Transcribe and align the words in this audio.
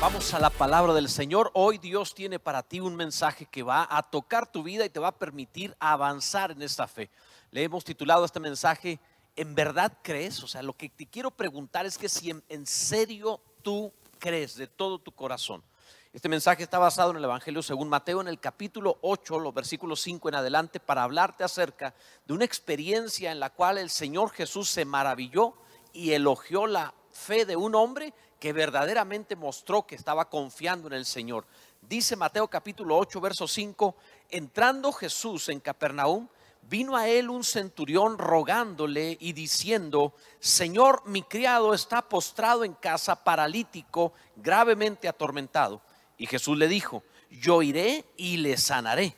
Vamos 0.00 0.32
a 0.32 0.40
la 0.40 0.48
palabra 0.48 0.94
del 0.94 1.10
Señor. 1.10 1.50
Hoy 1.52 1.76
Dios 1.76 2.14
tiene 2.14 2.38
para 2.38 2.62
ti 2.62 2.80
un 2.80 2.96
mensaje 2.96 3.44
que 3.44 3.62
va 3.62 3.86
a 3.90 4.02
tocar 4.02 4.50
tu 4.50 4.62
vida 4.62 4.86
y 4.86 4.88
te 4.88 4.98
va 4.98 5.08
a 5.08 5.18
permitir 5.18 5.76
avanzar 5.78 6.52
en 6.52 6.62
esta 6.62 6.88
fe. 6.88 7.10
Le 7.50 7.64
hemos 7.64 7.84
titulado 7.84 8.24
este 8.24 8.40
mensaje, 8.40 8.98
¿en 9.36 9.54
verdad 9.54 9.92
crees? 10.02 10.42
O 10.42 10.48
sea, 10.48 10.62
lo 10.62 10.72
que 10.72 10.88
te 10.88 11.04
quiero 11.04 11.30
preguntar 11.30 11.84
es 11.84 11.98
que 11.98 12.08
si 12.08 12.30
en, 12.30 12.66
serio 12.66 13.42
tú 13.60 13.92
crees 14.18 14.54
de 14.54 14.66
todo 14.66 14.98
tu 14.98 15.12
corazón. 15.12 15.62
Este 16.14 16.30
mensaje 16.30 16.62
está 16.62 16.78
basado 16.78 17.10
en 17.10 17.18
el 17.18 17.24
Evangelio 17.24 17.62
según 17.62 17.90
Mateo 17.90 18.22
en 18.22 18.28
el 18.28 18.40
capítulo 18.40 18.96
8, 19.02 19.38
los 19.38 19.52
versículos 19.52 20.00
5 20.00 20.30
en 20.30 20.34
adelante, 20.36 20.80
para 20.80 21.02
hablarte 21.02 21.44
acerca 21.44 21.94
de 22.24 22.32
una 22.32 22.46
experiencia 22.46 23.30
en 23.30 23.38
la 23.38 23.50
cual 23.50 23.76
el 23.76 23.90
Señor 23.90 24.30
Jesús 24.30 24.70
se 24.70 24.86
maravilló 24.86 25.56
y 25.92 26.12
elogió 26.12 26.66
la 26.66 26.94
fe 27.10 27.44
de 27.44 27.56
un 27.56 27.74
hombre 27.74 28.14
que 28.40 28.54
verdaderamente 28.54 29.36
mostró 29.36 29.86
que 29.86 29.94
estaba 29.94 30.28
confiando 30.28 30.88
en 30.88 30.94
el 30.94 31.04
Señor. 31.04 31.44
Dice 31.82 32.16
Mateo 32.16 32.48
capítulo 32.48 32.96
8, 32.96 33.20
verso 33.20 33.46
5, 33.46 33.94
entrando 34.30 34.90
Jesús 34.92 35.50
en 35.50 35.60
Capernaum, 35.60 36.26
vino 36.62 36.96
a 36.96 37.06
él 37.06 37.28
un 37.28 37.44
centurión 37.44 38.16
rogándole 38.16 39.18
y 39.20 39.34
diciendo, 39.34 40.14
Señor, 40.40 41.02
mi 41.04 41.22
criado 41.22 41.74
está 41.74 42.00
postrado 42.00 42.64
en 42.64 42.72
casa, 42.72 43.22
paralítico, 43.22 44.14
gravemente 44.36 45.06
atormentado. 45.06 45.82
Y 46.16 46.26
Jesús 46.26 46.56
le 46.56 46.66
dijo, 46.66 47.02
yo 47.30 47.60
iré 47.60 48.06
y 48.16 48.38
le 48.38 48.56
sanaré. 48.56 49.16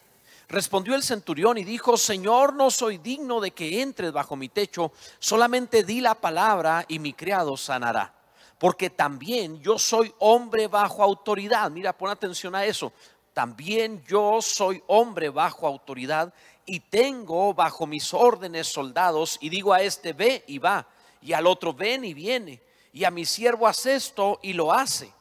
Respondió 0.48 0.96
el 0.96 1.02
centurión 1.04 1.58
y 1.58 1.64
dijo, 1.64 1.96
Señor, 1.96 2.54
no 2.54 2.72
soy 2.72 2.98
digno 2.98 3.40
de 3.40 3.52
que 3.52 3.82
entres 3.82 4.12
bajo 4.12 4.34
mi 4.34 4.48
techo, 4.48 4.92
solamente 5.20 5.84
di 5.84 6.00
la 6.00 6.16
palabra 6.16 6.84
y 6.88 6.98
mi 6.98 7.12
criado 7.12 7.56
sanará 7.56 8.21
porque 8.62 8.90
también 8.90 9.60
yo 9.60 9.76
soy 9.76 10.14
hombre 10.20 10.68
bajo 10.68 11.02
autoridad. 11.02 11.68
Mira, 11.68 11.92
pon 11.92 12.10
atención 12.10 12.54
a 12.54 12.64
eso. 12.64 12.92
También 13.34 14.04
yo 14.06 14.40
soy 14.40 14.80
hombre 14.86 15.30
bajo 15.30 15.66
autoridad 15.66 16.32
y 16.64 16.78
tengo 16.78 17.54
bajo 17.54 17.88
mis 17.88 18.14
órdenes 18.14 18.68
soldados 18.68 19.36
y 19.40 19.48
digo 19.48 19.72
a 19.72 19.82
este 19.82 20.12
ve 20.12 20.44
y 20.46 20.58
va 20.58 20.86
y 21.20 21.32
al 21.32 21.48
otro 21.48 21.74
ven 21.74 22.04
y 22.04 22.14
viene 22.14 22.62
y 22.92 23.02
a 23.02 23.10
mi 23.10 23.24
siervo 23.24 23.66
hace 23.66 23.96
esto 23.96 24.38
y 24.42 24.52
lo 24.52 24.72
hace. 24.72 25.12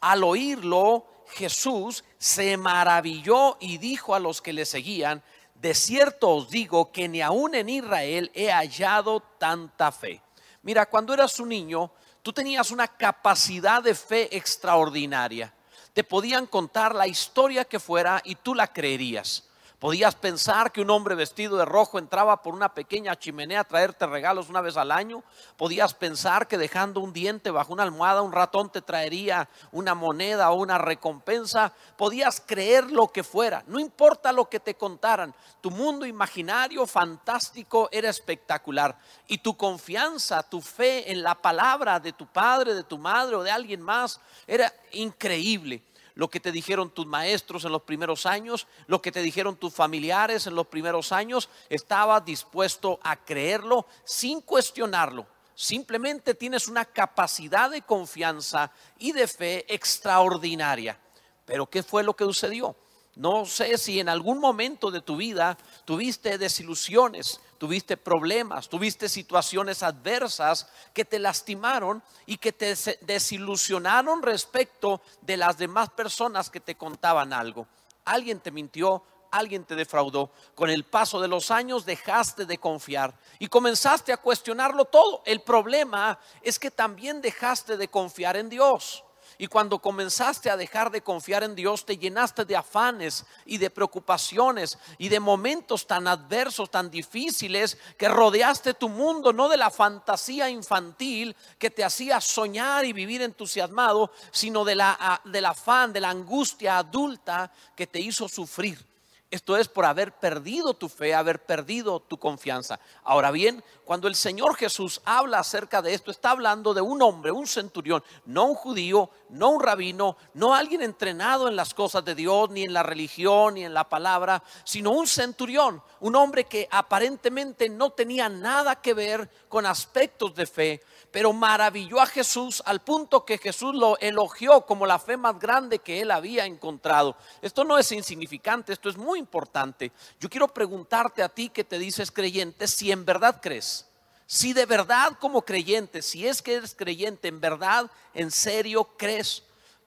Al 0.00 0.24
oírlo, 0.24 1.04
Jesús 1.34 2.02
se 2.16 2.56
maravilló 2.56 3.58
y 3.60 3.76
dijo 3.76 4.14
a 4.14 4.20
los 4.20 4.40
que 4.40 4.54
le 4.54 4.64
seguían, 4.64 5.22
de 5.54 5.74
cierto 5.74 6.30
os 6.30 6.48
digo 6.48 6.90
que 6.92 7.08
ni 7.08 7.20
aún 7.20 7.56
en 7.56 7.68
Israel 7.68 8.30
he 8.32 8.50
hallado 8.50 9.20
tanta 9.20 9.92
fe. 9.92 10.22
Mira, 10.62 10.86
cuando 10.86 11.12
eras 11.12 11.38
un 11.38 11.50
niño, 11.50 11.92
Tú 12.26 12.32
tenías 12.32 12.72
una 12.72 12.88
capacidad 12.88 13.80
de 13.84 13.94
fe 13.94 14.36
extraordinaria. 14.36 15.54
Te 15.92 16.02
podían 16.02 16.48
contar 16.48 16.92
la 16.92 17.06
historia 17.06 17.64
que 17.64 17.78
fuera 17.78 18.20
y 18.24 18.34
tú 18.34 18.52
la 18.52 18.66
creerías. 18.66 19.45
Podías 19.86 20.16
pensar 20.16 20.72
que 20.72 20.80
un 20.80 20.90
hombre 20.90 21.14
vestido 21.14 21.56
de 21.56 21.64
rojo 21.64 22.00
entraba 22.00 22.42
por 22.42 22.54
una 22.54 22.74
pequeña 22.74 23.14
chimenea 23.14 23.60
a 23.60 23.64
traerte 23.68 24.04
regalos 24.04 24.48
una 24.48 24.60
vez 24.60 24.76
al 24.76 24.90
año. 24.90 25.22
Podías 25.56 25.94
pensar 25.94 26.48
que 26.48 26.58
dejando 26.58 26.98
un 26.98 27.12
diente 27.12 27.52
bajo 27.52 27.72
una 27.72 27.84
almohada 27.84 28.22
un 28.22 28.32
ratón 28.32 28.68
te 28.68 28.82
traería 28.82 29.48
una 29.70 29.94
moneda 29.94 30.50
o 30.50 30.56
una 30.56 30.76
recompensa. 30.76 31.72
Podías 31.96 32.42
creer 32.44 32.90
lo 32.90 33.12
que 33.12 33.22
fuera. 33.22 33.62
No 33.68 33.78
importa 33.78 34.32
lo 34.32 34.48
que 34.48 34.58
te 34.58 34.74
contaran. 34.74 35.32
Tu 35.60 35.70
mundo 35.70 36.04
imaginario 36.04 36.84
fantástico 36.88 37.88
era 37.92 38.10
espectacular. 38.10 38.98
Y 39.28 39.38
tu 39.38 39.56
confianza, 39.56 40.42
tu 40.42 40.60
fe 40.60 41.12
en 41.12 41.22
la 41.22 41.36
palabra 41.36 42.00
de 42.00 42.12
tu 42.12 42.26
padre, 42.26 42.74
de 42.74 42.82
tu 42.82 42.98
madre 42.98 43.36
o 43.36 43.44
de 43.44 43.52
alguien 43.52 43.82
más 43.82 44.20
era 44.48 44.74
increíble 44.90 45.80
lo 46.16 46.28
que 46.28 46.40
te 46.40 46.50
dijeron 46.50 46.90
tus 46.90 47.06
maestros 47.06 47.64
en 47.66 47.72
los 47.72 47.82
primeros 47.82 48.24
años, 48.24 48.66
lo 48.86 49.02
que 49.02 49.12
te 49.12 49.20
dijeron 49.20 49.56
tus 49.56 49.74
familiares 49.74 50.46
en 50.46 50.54
los 50.54 50.66
primeros 50.66 51.12
años, 51.12 51.50
estabas 51.68 52.24
dispuesto 52.24 52.98
a 53.02 53.16
creerlo 53.16 53.86
sin 54.02 54.40
cuestionarlo. 54.40 55.26
Simplemente 55.54 56.34
tienes 56.34 56.68
una 56.68 56.86
capacidad 56.86 57.70
de 57.70 57.82
confianza 57.82 58.72
y 58.98 59.12
de 59.12 59.28
fe 59.28 59.72
extraordinaria. 59.72 60.98
Pero 61.44 61.68
¿qué 61.68 61.82
fue 61.82 62.02
lo 62.02 62.16
que 62.16 62.24
sucedió? 62.24 62.74
No 63.14 63.44
sé 63.44 63.76
si 63.76 64.00
en 64.00 64.08
algún 64.08 64.38
momento 64.38 64.90
de 64.90 65.02
tu 65.02 65.16
vida 65.16 65.58
tuviste 65.84 66.38
desilusiones, 66.38 67.40
tuviste 67.58 67.96
problemas, 67.96 68.68
tuviste 68.68 69.08
situaciones 69.08 69.82
adversas 69.82 70.68
que 70.92 71.04
te 71.04 71.18
lastimaron 71.18 72.02
y 72.26 72.38
que 72.38 72.52
te 72.52 72.74
desilusionaron 73.02 74.22
respecto 74.22 75.00
de 75.22 75.36
las 75.36 75.58
demás 75.58 75.90
personas 75.90 76.50
que 76.50 76.60
te 76.60 76.76
contaban 76.76 77.32
algo. 77.32 77.66
Alguien 78.04 78.40
te 78.40 78.50
mintió, 78.50 79.02
alguien 79.30 79.64
te 79.64 79.74
defraudó. 79.74 80.30
Con 80.54 80.70
el 80.70 80.84
paso 80.84 81.20
de 81.20 81.28
los 81.28 81.50
años 81.50 81.84
dejaste 81.84 82.46
de 82.46 82.58
confiar 82.58 83.14
y 83.38 83.48
comenzaste 83.48 84.12
a 84.12 84.16
cuestionarlo 84.16 84.84
todo. 84.84 85.22
El 85.24 85.40
problema 85.40 86.18
es 86.42 86.58
que 86.58 86.70
también 86.70 87.20
dejaste 87.20 87.76
de 87.76 87.88
confiar 87.88 88.36
en 88.36 88.48
Dios. 88.48 89.04
Y 89.38 89.48
cuando 89.48 89.80
comenzaste 89.80 90.48
a 90.48 90.56
dejar 90.56 90.90
de 90.90 91.02
confiar 91.02 91.42
en 91.42 91.54
Dios, 91.54 91.84
te 91.84 91.98
llenaste 91.98 92.44
de 92.44 92.56
afanes 92.56 93.24
y 93.44 93.58
de 93.58 93.70
preocupaciones 93.70 94.78
y 94.96 95.08
de 95.08 95.20
momentos 95.20 95.86
tan 95.86 96.08
adversos, 96.08 96.70
tan 96.70 96.90
difíciles, 96.90 97.76
que 97.98 98.08
rodeaste 98.08 98.74
tu 98.74 98.88
mundo, 98.88 99.32
no 99.32 99.48
de 99.48 99.58
la 99.58 99.70
fantasía 99.70 100.48
infantil 100.48 101.36
que 101.58 101.70
te 101.70 101.84
hacía 101.84 102.20
soñar 102.20 102.84
y 102.84 102.92
vivir 102.92 103.20
entusiasmado, 103.20 104.10
sino 104.30 104.64
de 104.64 104.74
la, 104.74 105.20
del 105.24 105.44
afán, 105.44 105.92
de 105.92 106.00
la 106.00 106.10
angustia 106.10 106.78
adulta 106.78 107.52
que 107.74 107.86
te 107.86 108.00
hizo 108.00 108.28
sufrir. 108.28 108.95
Esto 109.28 109.56
es 109.56 109.66
por 109.66 109.84
haber 109.84 110.12
perdido 110.12 110.74
tu 110.74 110.88
fe, 110.88 111.12
haber 111.12 111.44
perdido 111.44 111.98
tu 111.98 112.16
confianza. 112.16 112.78
Ahora 113.02 113.32
bien, 113.32 113.64
cuando 113.84 114.06
el 114.06 114.14
Señor 114.14 114.54
Jesús 114.54 115.00
habla 115.04 115.40
acerca 115.40 115.82
de 115.82 115.94
esto, 115.94 116.12
está 116.12 116.30
hablando 116.30 116.72
de 116.72 116.80
un 116.80 117.02
hombre, 117.02 117.32
un 117.32 117.48
centurión, 117.48 118.04
no 118.24 118.44
un 118.44 118.54
judío, 118.54 119.10
no 119.30 119.50
un 119.50 119.60
rabino, 119.60 120.16
no 120.34 120.54
alguien 120.54 120.80
entrenado 120.80 121.48
en 121.48 121.56
las 121.56 121.74
cosas 121.74 122.04
de 122.04 122.14
Dios, 122.14 122.50
ni 122.50 122.62
en 122.62 122.72
la 122.72 122.84
religión, 122.84 123.54
ni 123.54 123.64
en 123.64 123.74
la 123.74 123.88
palabra, 123.88 124.44
sino 124.62 124.92
un 124.92 125.08
centurión, 125.08 125.82
un 125.98 126.14
hombre 126.14 126.44
que 126.44 126.68
aparentemente 126.70 127.68
no 127.68 127.90
tenía 127.90 128.28
nada 128.28 128.76
que 128.76 128.94
ver 128.94 129.28
con 129.48 129.66
aspectos 129.66 130.36
de 130.36 130.46
fe, 130.46 130.82
pero 131.16 131.32
maravilló 131.32 131.98
a 131.98 132.04
Jesús 132.04 132.62
al 132.66 132.82
punto 132.82 133.24
que 133.24 133.38
Jesús 133.38 133.74
lo 133.74 133.96
elogió 134.00 134.66
como 134.66 134.84
la 134.84 134.98
fe 134.98 135.16
más 135.16 135.38
grande 135.38 135.78
que 135.78 136.02
él 136.02 136.10
había 136.10 136.44
encontrado. 136.44 137.16
Esto 137.40 137.64
no 137.64 137.78
es 137.78 137.90
insignificante, 137.90 138.74
esto 138.74 138.90
es 138.90 138.98
muy 138.98 139.18
importante. 139.18 139.92
Yo 140.20 140.28
quiero 140.28 140.46
preguntarte 140.46 141.22
a 141.22 141.30
ti 141.30 141.48
que 141.48 141.64
te 141.64 141.78
dices 141.78 142.10
creyente 142.10 142.68
si 142.68 142.92
en 142.92 143.06
verdad 143.06 143.40
crees. 143.40 143.86
Si 144.26 144.52
de 144.52 144.66
verdad 144.66 145.16
como 145.18 145.40
creyente, 145.40 146.02
si 146.02 146.28
es 146.28 146.42
que 146.42 146.56
eres 146.56 146.74
creyente, 146.74 147.28
en 147.28 147.40
verdad, 147.40 147.90
en 148.12 148.30
serio 148.30 148.84
crees, 148.98 149.42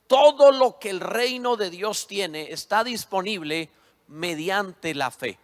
todo 0.08 0.52
lo 0.52 0.80
que 0.80 0.90
el 0.90 1.00
reino 1.00 1.58
de 1.58 1.70
Dios 1.70 2.08
tiene 2.08 2.52
está 2.52 2.84
disponible 2.84 3.70
mediante 4.08 4.96
la 4.96 5.12
fe. 5.12 5.38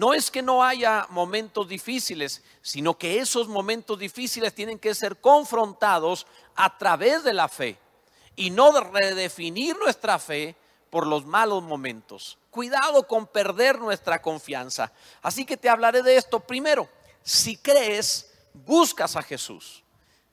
No 0.00 0.14
es 0.14 0.30
que 0.30 0.40
no 0.40 0.64
haya 0.64 1.06
momentos 1.10 1.68
difíciles, 1.68 2.42
sino 2.62 2.96
que 2.96 3.18
esos 3.20 3.48
momentos 3.48 3.98
difíciles 3.98 4.54
tienen 4.54 4.78
que 4.78 4.94
ser 4.94 5.20
confrontados 5.20 6.26
a 6.56 6.78
través 6.78 7.22
de 7.22 7.34
la 7.34 7.48
fe 7.48 7.76
y 8.34 8.48
no 8.48 8.72
redefinir 8.80 9.76
nuestra 9.76 10.18
fe 10.18 10.56
por 10.88 11.06
los 11.06 11.26
malos 11.26 11.62
momentos. 11.62 12.38
Cuidado 12.50 13.06
con 13.06 13.26
perder 13.26 13.78
nuestra 13.78 14.22
confianza. 14.22 14.90
Así 15.20 15.44
que 15.44 15.58
te 15.58 15.68
hablaré 15.68 16.02
de 16.02 16.16
esto 16.16 16.40
primero. 16.40 16.88
Si 17.22 17.58
crees, 17.58 18.32
buscas 18.54 19.16
a 19.16 19.22
Jesús. 19.22 19.84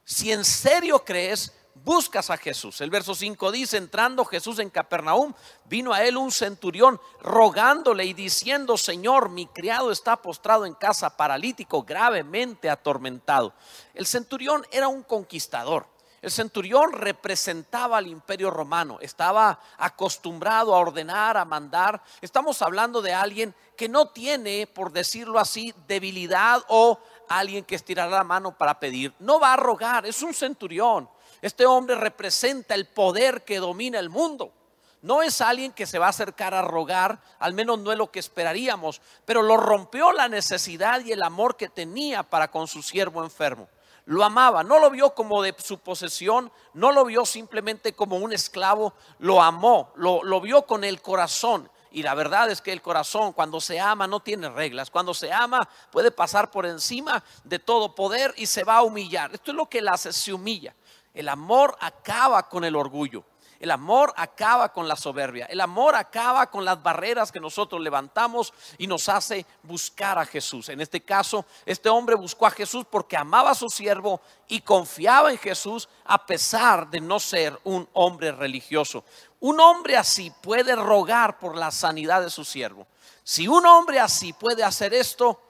Si 0.06 0.32
en 0.32 0.46
serio 0.46 1.04
crees, 1.04 1.52
buscas 1.84 2.30
a 2.30 2.38
Jesús. 2.38 2.82
El 2.82 2.90
verso 2.90 3.16
5 3.16 3.52
dice, 3.52 3.78
entrando 3.78 4.26
Jesús 4.26 4.60
en 4.60 4.70
Capernaum, 4.70 5.34
vino 5.66 5.94
a 5.94 6.04
él 6.04 6.18
un 6.18 6.32
centurión 6.32 7.00
rogándole 7.22 8.06
y 8.06 8.14
diciendo, 8.14 8.78
Señor, 8.78 9.30
mi 9.30 9.48
criado 9.48 9.92
está 9.92 10.18
postrado 10.18 10.66
en 10.66 10.74
casa, 10.74 11.16
paralítico, 11.16 11.84
gravemente 11.84 12.70
atormentado. 12.70 13.54
El 13.94 14.06
centurión 14.06 14.66
era 14.72 14.88
un 14.88 15.04
conquistador. 15.04 15.88
El 16.20 16.32
centurión 16.32 16.94
representaba 16.94 17.98
al 17.98 18.08
imperio 18.08 18.50
romano, 18.50 18.98
estaba 19.02 19.60
acostumbrado 19.78 20.74
a 20.74 20.80
ordenar, 20.80 21.38
a 21.38 21.46
mandar. 21.46 22.02
Estamos 22.22 22.62
hablando 22.64 23.04
de 23.04 23.14
alguien 23.14 23.54
que 23.78 23.88
no 23.88 24.10
tiene, 24.10 24.66
por 24.66 24.92
decirlo 24.92 25.40
así, 25.40 25.74
debilidad 25.88 26.64
o 26.70 27.00
alguien 27.30 27.64
que 27.64 27.76
estirará 27.76 28.10
la 28.10 28.24
mano 28.24 28.58
para 28.58 28.80
pedir. 28.80 29.14
No 29.20 29.40
va 29.40 29.54
a 29.54 29.58
rogar, 29.58 30.08
es 30.08 30.24
un 30.24 30.34
centurión. 30.34 31.08
Este 31.42 31.66
hombre 31.66 31.96
representa 31.96 32.76
el 32.76 32.86
poder 32.86 33.44
que 33.44 33.60
domina 33.60 34.00
el 34.00 34.10
mundo. 34.10 34.52
No 35.02 35.22
es 35.22 35.42
alguien 35.42 35.72
que 35.72 35.86
se 35.86 36.00
va 36.00 36.08
a 36.08 36.10
acercar 36.10 36.54
a 36.54 36.64
rogar, 36.64 37.22
al 37.40 37.54
menos 37.54 37.80
no 37.80 37.92
es 37.92 37.98
lo 37.98 38.12
que 38.12 38.20
esperaríamos, 38.20 39.02
pero 39.26 39.44
lo 39.44 39.56
rompió 39.56 40.12
la 40.12 40.28
necesidad 40.28 41.02
y 41.06 41.12
el 41.12 41.22
amor 41.22 41.56
que 41.56 41.70
tenía 41.70 42.24
para 42.24 42.50
con 42.50 42.68
su 42.68 42.82
siervo 42.82 43.24
enfermo. 43.24 43.70
lo 44.06 44.24
amaba, 44.24 44.64
no 44.64 44.80
lo 44.80 44.90
vio 44.90 45.14
como 45.14 45.42
de 45.42 45.54
su 45.58 45.80
posesión, 45.80 46.50
no 46.74 46.94
lo 46.94 47.04
vio 47.04 47.26
simplemente 47.26 47.92
como 47.92 48.16
un 48.16 48.32
esclavo, 48.32 48.94
lo 49.20 49.42
amó, 49.42 49.92
lo, 49.96 50.42
vio 50.42 50.66
con 50.66 50.86
el 50.86 51.02
corazón. 51.02 51.70
Y 51.92 52.04
la 52.04 52.14
verdad 52.16 52.50
es 52.50 52.62
que 52.62 52.72
el 52.72 52.82
corazón 52.82 53.34
cuando 53.34 53.60
se 53.60 53.80
ama 53.80 54.08
no 54.08 54.22
tiene 54.22 54.50
reglas. 54.50 54.90
Cuando 54.90 55.14
se 55.14 55.32
ama 55.32 55.68
puede 55.92 56.12
pasar 56.12 56.52
por 56.52 56.66
encima 56.66 57.24
de 57.44 57.60
todo 57.60 57.96
poder 57.96 58.34
y 58.38 58.46
se 58.46 58.64
va 58.64 58.78
a 58.78 58.84
humillar. 58.84 59.34
Esto 59.34 59.52
es 59.52 59.58
lo 59.58 59.68
que 59.68 59.82
la 59.82 59.94
hace, 59.94 60.14
se 60.14 60.34
humilla. 60.34 60.74
El 61.18 61.30
amor 61.30 61.76
acaba 61.82 62.48
con 62.48 62.64
el 62.64 62.76
orgullo. 62.76 63.24
El 63.60 63.72
amor 63.72 64.14
acaba 64.18 64.72
con 64.72 64.88
la 64.88 64.96
soberbia. 64.96 65.48
El 65.48 65.60
amor 65.62 65.96
acaba 65.96 66.46
con 66.46 66.64
las 66.64 66.84
barreras 66.84 67.32
que 67.32 67.40
nosotros 67.40 67.82
levantamos 67.82 68.54
y 68.78 68.86
nos 68.86 69.10
hace 69.10 69.44
buscar 69.64 70.20
a 70.20 70.28
Jesús. 70.28 70.70
En 70.70 70.80
este 70.80 71.02
caso, 71.02 71.44
este 71.66 71.90
hombre 71.90 72.16
buscó 72.16 72.46
a 72.46 72.52
Jesús 72.52 72.86
porque 72.88 73.18
amaba 73.18 73.50
a 73.50 73.56
su 73.56 73.68
siervo 73.68 74.22
y 74.48 74.62
confiaba 74.62 75.32
en 75.32 75.40
Jesús 75.40 75.90
a 76.06 76.24
pesar 76.24 76.88
de 76.88 77.02
no 77.02 77.20
ser 77.20 77.60
un 77.64 77.90
hombre 77.94 78.32
religioso. 78.32 79.04
Un 79.40 79.60
hombre 79.60 79.98
así 79.98 80.32
puede 80.44 80.76
rogar 80.76 81.40
por 81.40 81.58
la 81.58 81.72
sanidad 81.72 82.22
de 82.22 82.30
su 82.30 82.46
siervo. 82.46 82.86
Si 83.24 83.48
un 83.48 83.66
hombre 83.66 84.00
así 84.00 84.34
puede 84.34 84.64
hacer 84.64 84.94
esto, 84.94 85.42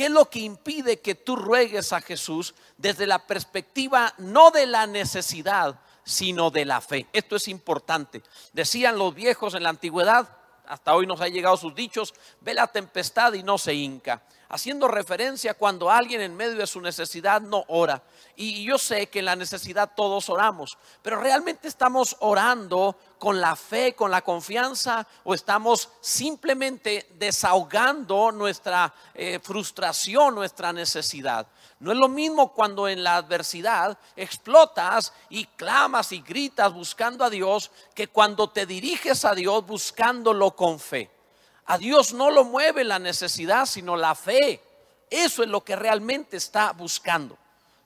¿qué 0.00 0.06
es 0.06 0.12
lo 0.12 0.30
que 0.30 0.38
impide 0.38 1.00
que 1.00 1.14
tú 1.14 1.36
ruegues 1.36 1.92
a 1.92 2.00
Jesús 2.00 2.54
desde 2.78 3.06
la 3.06 3.26
perspectiva 3.26 4.14
no 4.16 4.50
de 4.50 4.66
la 4.66 4.86
necesidad, 4.86 5.78
sino 6.04 6.50
de 6.50 6.64
la 6.64 6.80
fe. 6.80 7.06
Esto 7.12 7.36
es 7.36 7.48
importante. 7.48 8.22
Decían 8.54 8.96
los 8.96 9.14
viejos 9.14 9.52
en 9.52 9.62
la 9.62 9.68
antigüedad, 9.68 10.38
hasta 10.66 10.94
hoy 10.94 11.06
nos 11.06 11.20
ha 11.20 11.28
llegado 11.28 11.58
sus 11.58 11.74
dichos, 11.74 12.14
ve 12.40 12.54
la 12.54 12.68
tempestad 12.68 13.34
y 13.34 13.42
no 13.42 13.58
se 13.58 13.74
hinca 13.74 14.22
haciendo 14.50 14.88
referencia 14.88 15.54
cuando 15.54 15.90
alguien 15.90 16.20
en 16.20 16.36
medio 16.36 16.56
de 16.56 16.66
su 16.66 16.80
necesidad 16.80 17.40
no 17.40 17.64
ora. 17.68 18.02
Y 18.36 18.64
yo 18.64 18.78
sé 18.78 19.06
que 19.06 19.20
en 19.20 19.26
la 19.26 19.36
necesidad 19.36 19.92
todos 19.96 20.28
oramos, 20.28 20.76
pero 21.02 21.20
realmente 21.20 21.68
estamos 21.68 22.16
orando 22.18 22.96
con 23.18 23.40
la 23.40 23.54
fe, 23.54 23.94
con 23.94 24.10
la 24.10 24.22
confianza, 24.22 25.06
o 25.24 25.34
estamos 25.34 25.90
simplemente 26.00 27.08
desahogando 27.14 28.32
nuestra 28.32 28.92
eh, 29.14 29.38
frustración, 29.42 30.34
nuestra 30.34 30.72
necesidad. 30.72 31.46
No 31.78 31.92
es 31.92 31.98
lo 31.98 32.08
mismo 32.08 32.52
cuando 32.52 32.88
en 32.88 33.04
la 33.04 33.16
adversidad 33.16 33.96
explotas 34.16 35.12
y 35.28 35.44
clamas 35.44 36.12
y 36.12 36.20
gritas 36.22 36.72
buscando 36.72 37.24
a 37.24 37.30
Dios 37.30 37.70
que 37.94 38.08
cuando 38.08 38.50
te 38.50 38.66
diriges 38.66 39.24
a 39.24 39.34
Dios 39.34 39.64
buscándolo 39.64 40.56
con 40.56 40.80
fe. 40.80 41.19
A 41.66 41.78
Dios 41.78 42.12
no 42.12 42.30
lo 42.30 42.44
mueve 42.44 42.84
la 42.84 42.98
necesidad, 42.98 43.66
sino 43.66 43.96
la 43.96 44.14
fe. 44.14 44.60
Eso 45.08 45.42
es 45.42 45.48
lo 45.48 45.62
que 45.62 45.76
realmente 45.76 46.36
está 46.36 46.72
buscando. 46.72 47.36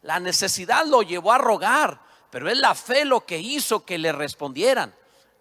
La 0.02 0.20
necesidad 0.20 0.84
lo 0.86 1.02
llevó 1.02 1.32
a 1.32 1.38
rogar, 1.38 2.00
pero 2.30 2.50
es 2.50 2.58
la 2.58 2.74
fe 2.74 3.04
lo 3.04 3.24
que 3.24 3.38
hizo 3.38 3.84
que 3.84 3.98
le 3.98 4.12
respondieran. 4.12 4.94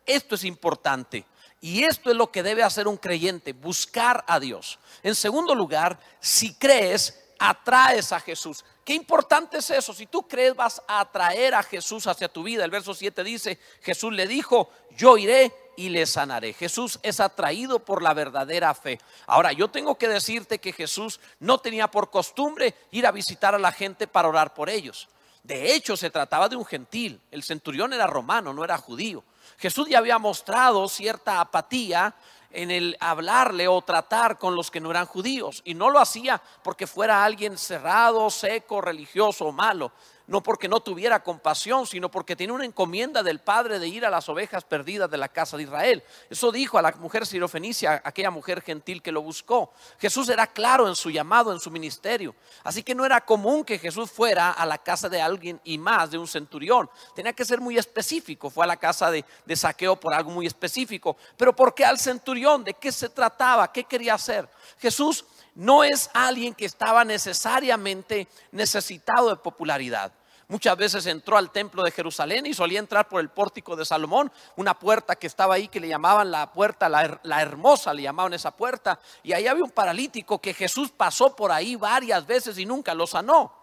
Esto 0.06 0.36
es 0.36 0.44
importante. 0.44 1.26
Y 1.60 1.84
esto 1.84 2.12
es 2.12 2.18
lo 2.18 2.30
que 2.30 2.44
debe 2.44 2.64
hacer 2.64 2.88
un 2.90 2.98
creyente, 2.98 3.54
buscar 3.54 4.24
a 4.28 4.40
Dios. 4.40 4.80
En 5.02 5.16
segundo 5.16 5.56
lugar, 5.56 5.98
si 6.20 6.54
crees, 6.56 7.18
atraes 7.40 8.12
a 8.12 8.20
Jesús. 8.20 8.66
Qué 8.84 8.94
importante 8.94 9.58
es 9.58 9.70
eso. 9.70 9.94
Si 9.94 10.08
tú 10.08 10.28
crees, 10.28 10.56
vas 10.56 10.82
a 10.88 11.00
atraer 11.00 11.56
a 11.56 11.64
Jesús 11.64 12.06
hacia 12.08 12.28
tu 12.28 12.44
vida. 12.44 12.66
El 12.66 12.72
verso 12.72 12.94
7 12.94 13.24
dice, 13.24 13.60
Jesús 13.82 14.12
le 14.12 14.28
dijo, 14.28 14.70
yo 14.98 15.18
iré 15.18 15.54
y 15.78 15.90
le 15.90 16.06
sanaré. 16.06 16.54
Jesús 16.54 17.00
es 17.02 17.20
atraído 17.20 17.80
por 17.80 18.02
la 18.02 18.14
verdadera 18.14 18.74
fe. 18.74 19.00
Ahora, 19.26 19.54
yo 19.54 19.70
tengo 19.70 19.96
que 19.96 20.10
decirte 20.10 20.60
que 20.60 20.74
Jesús 20.74 21.20
no 21.40 21.60
tenía 21.60 21.90
por 21.90 22.10
costumbre 22.10 22.76
ir 22.92 23.08
a 23.08 23.12
visitar 23.12 23.56
a 23.56 23.60
la 23.60 23.72
gente 23.72 24.06
para 24.06 24.28
orar 24.28 24.54
por 24.54 24.70
ellos. 24.70 25.08
De 25.44 25.74
hecho, 25.74 25.96
se 25.98 26.10
trataba 26.10 26.50
de 26.50 26.56
un 26.56 26.66
gentil. 26.66 27.22
El 27.32 27.44
centurión 27.44 27.94
era 27.94 28.08
romano, 28.08 28.54
no 28.54 28.64
era 28.64 28.78
judío. 28.78 29.24
Jesús 29.58 29.88
ya 29.90 30.00
había 30.00 30.18
mostrado 30.18 30.88
cierta 30.88 31.40
apatía 31.40 32.16
en 32.54 32.72
el 32.72 32.96
hablarle 33.00 33.68
o 33.68 33.82
tratar 33.82 34.38
con 34.38 34.56
los 34.56 34.72
que 34.72 34.80
no 34.80 34.92
eran 34.92 35.06
judíos. 35.06 35.62
Y 35.66 35.74
no 35.74 35.90
lo 35.90 36.00
hacía 36.00 36.42
porque 36.64 36.88
fuera 36.88 37.26
alguien 37.26 37.58
cerrado, 37.58 38.30
seco, 38.30 38.80
religioso 38.80 39.46
o 39.46 39.52
malo, 39.52 39.92
no 40.26 40.42
porque 40.42 40.70
no 40.70 40.80
tuviera 40.80 41.22
compasión, 41.22 41.86
sino 41.86 42.10
porque 42.10 42.36
tiene 42.36 42.54
una 42.54 42.66
encomienda 42.66 43.24
del 43.24 43.40
Padre 43.40 43.80
de 43.80 43.88
ir 43.88 44.06
a 44.06 44.10
las 44.10 44.30
ovejas 44.30 44.64
perdidas 44.64 45.10
de 45.10 45.18
la 45.18 45.28
casa 45.28 45.58
de 45.58 45.64
Israel. 45.64 46.04
Eso 46.30 46.52
dijo 46.52 46.78
a 46.78 46.82
la 46.82 46.92
mujer 46.94 47.26
sirofenicia, 47.26 48.02
aquella 48.06 48.32
mujer 48.32 48.62
gentil 48.62 49.02
que 49.02 49.12
lo 49.12 49.22
buscó. 49.22 49.74
Jesús 50.00 50.30
era 50.30 50.48
claro 50.48 50.88
en 50.88 50.96
su 50.96 51.10
llamado, 51.10 51.52
en 51.52 51.60
su 51.60 51.70
ministerio. 51.72 52.36
Así 52.64 52.84
que 52.84 52.96
no 52.96 53.06
era 53.06 53.26
común 53.26 53.66
que 53.66 53.80
Jesús 53.80 54.12
fuera 54.12 54.52
a 54.52 54.66
la 54.66 54.78
casa 54.78 55.10
de 55.10 55.22
alguien 55.22 55.60
y 55.66 55.78
más 55.78 56.12
de 56.12 56.18
un 56.18 56.28
centurión. 56.28 56.90
Tenía 57.16 57.34
que 57.34 57.44
ser 57.44 57.60
muy 57.60 57.78
específico. 57.78 58.50
Fue 58.50 58.64
a 58.64 58.68
la 58.68 58.78
casa 58.78 59.12
de, 59.12 59.26
de 59.46 59.56
saqueo 59.56 60.00
por 60.00 60.14
algo 60.14 60.32
muy 60.32 60.48
específico. 60.48 61.18
Pero 61.36 61.54
¿por 61.54 61.76
qué 61.76 61.84
al 61.84 62.00
centurión? 62.00 62.43
¿De 62.44 62.74
qué 62.74 62.92
se 62.92 63.07
trataba? 63.07 63.72
¿Qué 63.72 63.86
quería 63.86 64.16
hacer? 64.16 64.50
Jesús 64.78 65.24
no 65.56 65.84
es 65.84 66.10
alguien 66.13 66.54
que 66.54 66.66
estaba 66.66 67.06
necesariamente 67.06 68.28
necesitado 68.51 69.30
de 69.30 69.38
popularidad. 69.38 70.12
Muchas 70.50 70.75
veces 70.75 71.06
entró 71.06 71.38
al 71.38 71.51
templo 71.51 71.84
de 71.84 71.92
Jerusalén 71.92 72.45
y 72.45 72.54
solía 72.54 72.80
entrar 72.80 73.07
por 73.07 73.22
el 73.22 73.30
pórtico 73.30 73.78
de 73.78 73.86
Salomón, 73.86 74.30
una 74.57 74.78
puerta 74.78 75.16
que 75.16 75.28
estaba 75.28 75.56
ahí 75.56 75.69
que 75.69 75.80
le 75.80 75.88
llamaban 75.88 76.31
la 76.31 76.51
puerta, 76.51 76.90
la, 76.90 77.42
hermosa, 77.42 77.94
le 77.94 78.01
llamaban 78.01 78.34
esa 78.34 78.51
puerta. 78.51 79.00
Y 79.24 79.31
ahí 79.31 79.48
había 79.48 79.63
un 79.63 79.72
paralítico 79.72 80.39
que 80.39 80.54
Jesús 80.54 80.92
pasó 80.92 81.34
por 81.34 81.51
ahí 81.51 81.78
varias 81.78 82.28
veces 82.28 82.57
y 82.57 82.66
nunca 82.66 82.94
lo 82.94 83.07
sanó. 83.07 83.54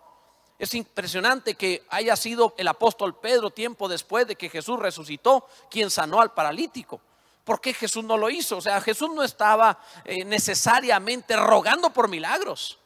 Es 0.59 0.75
impresionante 0.75 1.55
que 1.55 1.85
haya 1.91 2.17
sido 2.17 2.55
el 2.57 2.69
apóstol 2.69 3.15
Pedro 3.19 3.51
tiempo 3.51 3.89
después 3.89 4.27
de 4.27 4.37
que 4.37 4.49
Jesús 4.49 4.79
resucitó 4.79 5.47
quien 5.71 5.91
sanó 5.91 6.21
al 6.21 6.33
paralítico. 6.33 7.01
¿Por 7.45 7.61
qué 7.61 7.73
Jesús 7.73 8.05
no 8.05 8.17
lo 8.17 8.31
hizo? 8.31 8.59
O 8.59 8.61
sea, 8.61 8.81
Jesús 8.81 9.11
no 9.15 9.23
estaba 9.23 9.79
eh, 10.05 10.25
necesariamente 10.25 11.37
rogando 11.37 11.91
por 11.91 12.09
milagros. 12.09 12.79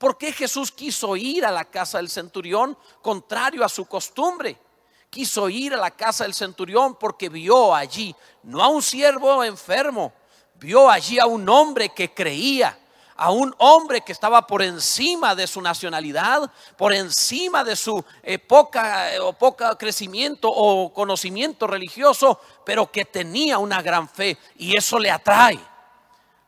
¿Por 0.00 0.16
qué 0.16 0.32
Jesús 0.32 0.72
quiso 0.72 1.14
ir 1.14 1.44
a 1.44 1.50
la 1.50 1.66
casa 1.66 1.98
del 1.98 2.08
centurión 2.08 2.76
contrario 3.02 3.62
a 3.62 3.68
su 3.68 3.84
costumbre? 3.84 4.58
Quiso 5.10 5.50
ir 5.50 5.74
a 5.74 5.76
la 5.76 5.90
casa 5.90 6.24
del 6.24 6.32
centurión 6.32 6.94
porque 6.94 7.28
vio 7.28 7.74
allí 7.74 8.16
no 8.44 8.62
a 8.62 8.68
un 8.68 8.80
siervo 8.80 9.44
enfermo, 9.44 10.14
vio 10.54 10.88
allí 10.88 11.18
a 11.18 11.26
un 11.26 11.46
hombre 11.50 11.90
que 11.90 12.14
creía, 12.14 12.78
a 13.20 13.30
un 13.30 13.54
hombre 13.58 14.00
que 14.00 14.12
estaba 14.12 14.46
por 14.46 14.62
encima 14.62 15.34
de 15.34 15.46
su 15.46 15.60
nacionalidad, 15.60 16.50
por 16.78 16.94
encima 16.94 17.62
de 17.62 17.76
su 17.76 18.02
poca 18.48 19.14
eh, 19.14 19.20
o 19.20 19.34
poca 19.34 19.76
crecimiento 19.76 20.48
o 20.50 20.90
conocimiento 20.90 21.66
religioso, 21.66 22.40
pero 22.64 22.90
que 22.90 23.04
tenía 23.04 23.58
una 23.58 23.82
gran 23.82 24.08
fe 24.08 24.38
y 24.56 24.74
eso 24.74 24.98
le 24.98 25.10
atrae. 25.10 25.60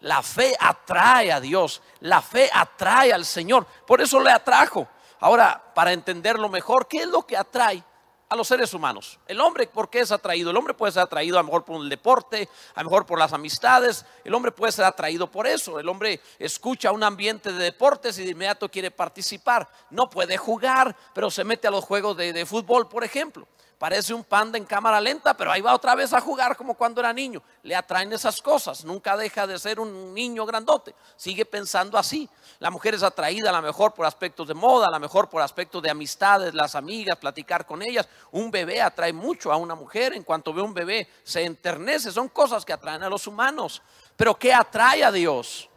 La 0.01 0.23
fe 0.23 0.57
atrae 0.59 1.31
a 1.31 1.41
Dios, 1.41 1.83
la 2.01 2.23
fe 2.23 2.49
atrae 2.51 3.13
al 3.13 3.27
Señor, 3.27 3.67
por 3.87 4.01
eso 4.01 4.19
le 4.19 4.31
atrajo. 4.31 4.89
Ahora, 5.21 5.63
para 5.75 5.93
entenderlo 5.93 6.49
mejor, 6.49 6.89
¿qué 6.89 7.03
es 7.03 7.07
lo 7.07 7.27
que 7.27 7.37
atrae? 7.37 7.85
A 8.33 8.35
los 8.35 8.49
seres 8.49 8.73
humanos. 8.73 9.19
El 9.27 9.39
hombre, 9.43 9.67
¿por 9.67 9.91
qué 9.91 10.01
es 10.01 10.11
atraído? 10.11 10.51
El 10.51 10.57
hombre 10.57 10.73
puede 10.73 10.91
ser 10.91 11.03
atraído 11.03 11.39
a 11.39 11.43
lo 11.43 11.49
mejor 11.49 11.67
por 11.67 11.83
el 11.83 11.91
deporte, 11.91 12.49
a 12.75 12.83
lo 12.83 12.89
mejor 12.89 13.05
por 13.05 13.19
las 13.19 13.35
amistades. 13.35 14.07
El 14.25 14.33
hombre 14.33 14.51
puede 14.51 14.73
ser 14.73 14.87
atraído 14.87 15.31
por 15.31 15.47
eso. 15.47 15.79
El 15.79 15.87
hombre 15.87 16.19
escucha 16.39 16.93
un 16.93 17.03
ambiente 17.03 17.53
de 17.53 17.63
deportes 17.63 18.19
y 18.19 18.25
de 18.25 18.31
inmediato 18.31 18.71
quiere 18.71 18.91
participar. 18.91 19.69
No 19.91 20.09
puede 20.09 20.39
jugar, 20.39 20.97
pero 21.13 21.31
se 21.31 21.45
mete 21.45 21.69
a 21.69 21.71
los 21.71 21.85
juegos 21.85 22.17
de, 22.17 22.33
de 22.33 22.47
fútbol, 22.47 22.89
por 22.89 23.05
ejemplo. 23.05 23.47
Parece 23.83 24.15
un 24.15 24.23
panda 24.23 24.57
en 24.57 24.65
cámara 24.65 25.01
lenta, 25.01 25.35
pero 25.35 25.51
ahí 25.51 25.61
va 25.61 25.75
otra 25.75 25.97
vez 25.97 26.13
a 26.13 26.21
jugar 26.21 26.57
como 26.57 26.75
cuando 26.75 27.01
era 27.01 27.13
niño. 27.13 27.43
Le 27.65 27.75
atraen 27.75 28.13
esas 28.13 28.41
cosas. 28.41 28.85
Nunca 28.85 29.17
deja 29.17 29.45
de 29.45 29.59
ser 29.59 29.81
un 29.81 30.15
niño 30.15 30.47
grandote. 30.47 30.95
Sigue 31.17 31.45
pensando 31.45 31.99
así. 31.99 32.31
La 32.61 32.71
mujer 32.71 32.95
es 32.95 33.03
atraída 33.03 33.51
a 33.51 33.53
lo 33.53 33.61
mejor 33.61 33.93
por 33.93 34.07
aspectos 34.07 34.47
de 34.47 34.55
moda, 34.55 34.87
a 34.87 34.91
lo 34.93 35.01
mejor 35.01 35.29
por 35.29 35.43
aspectos 35.43 35.83
de 35.83 35.91
amistades, 35.91 36.55
las 36.55 36.77
amigas, 36.77 37.19
platicar 37.19 37.67
con 37.67 37.83
ellas. 37.83 38.09
Un 38.31 38.53
bebé 38.53 38.81
atrae 38.81 39.13
mucho 39.13 39.51
a 39.51 39.57
una 39.57 39.75
mujer. 39.75 40.13
En 40.13 40.23
cuanto 40.23 40.55
ve 40.55 40.63
un 40.63 40.75
bebé, 40.75 41.09
se 41.25 41.43
enternece. 41.43 42.13
Son 42.13 42.29
cosas 42.29 42.65
que 42.65 42.73
atraen 42.73 43.03
a 43.03 43.09
los 43.09 43.27
humanos. 43.27 43.83
Pero 44.15 44.39
¿qué 44.39 44.55
atrae 44.55 45.03
a 45.03 45.11
Dios? 45.11 45.69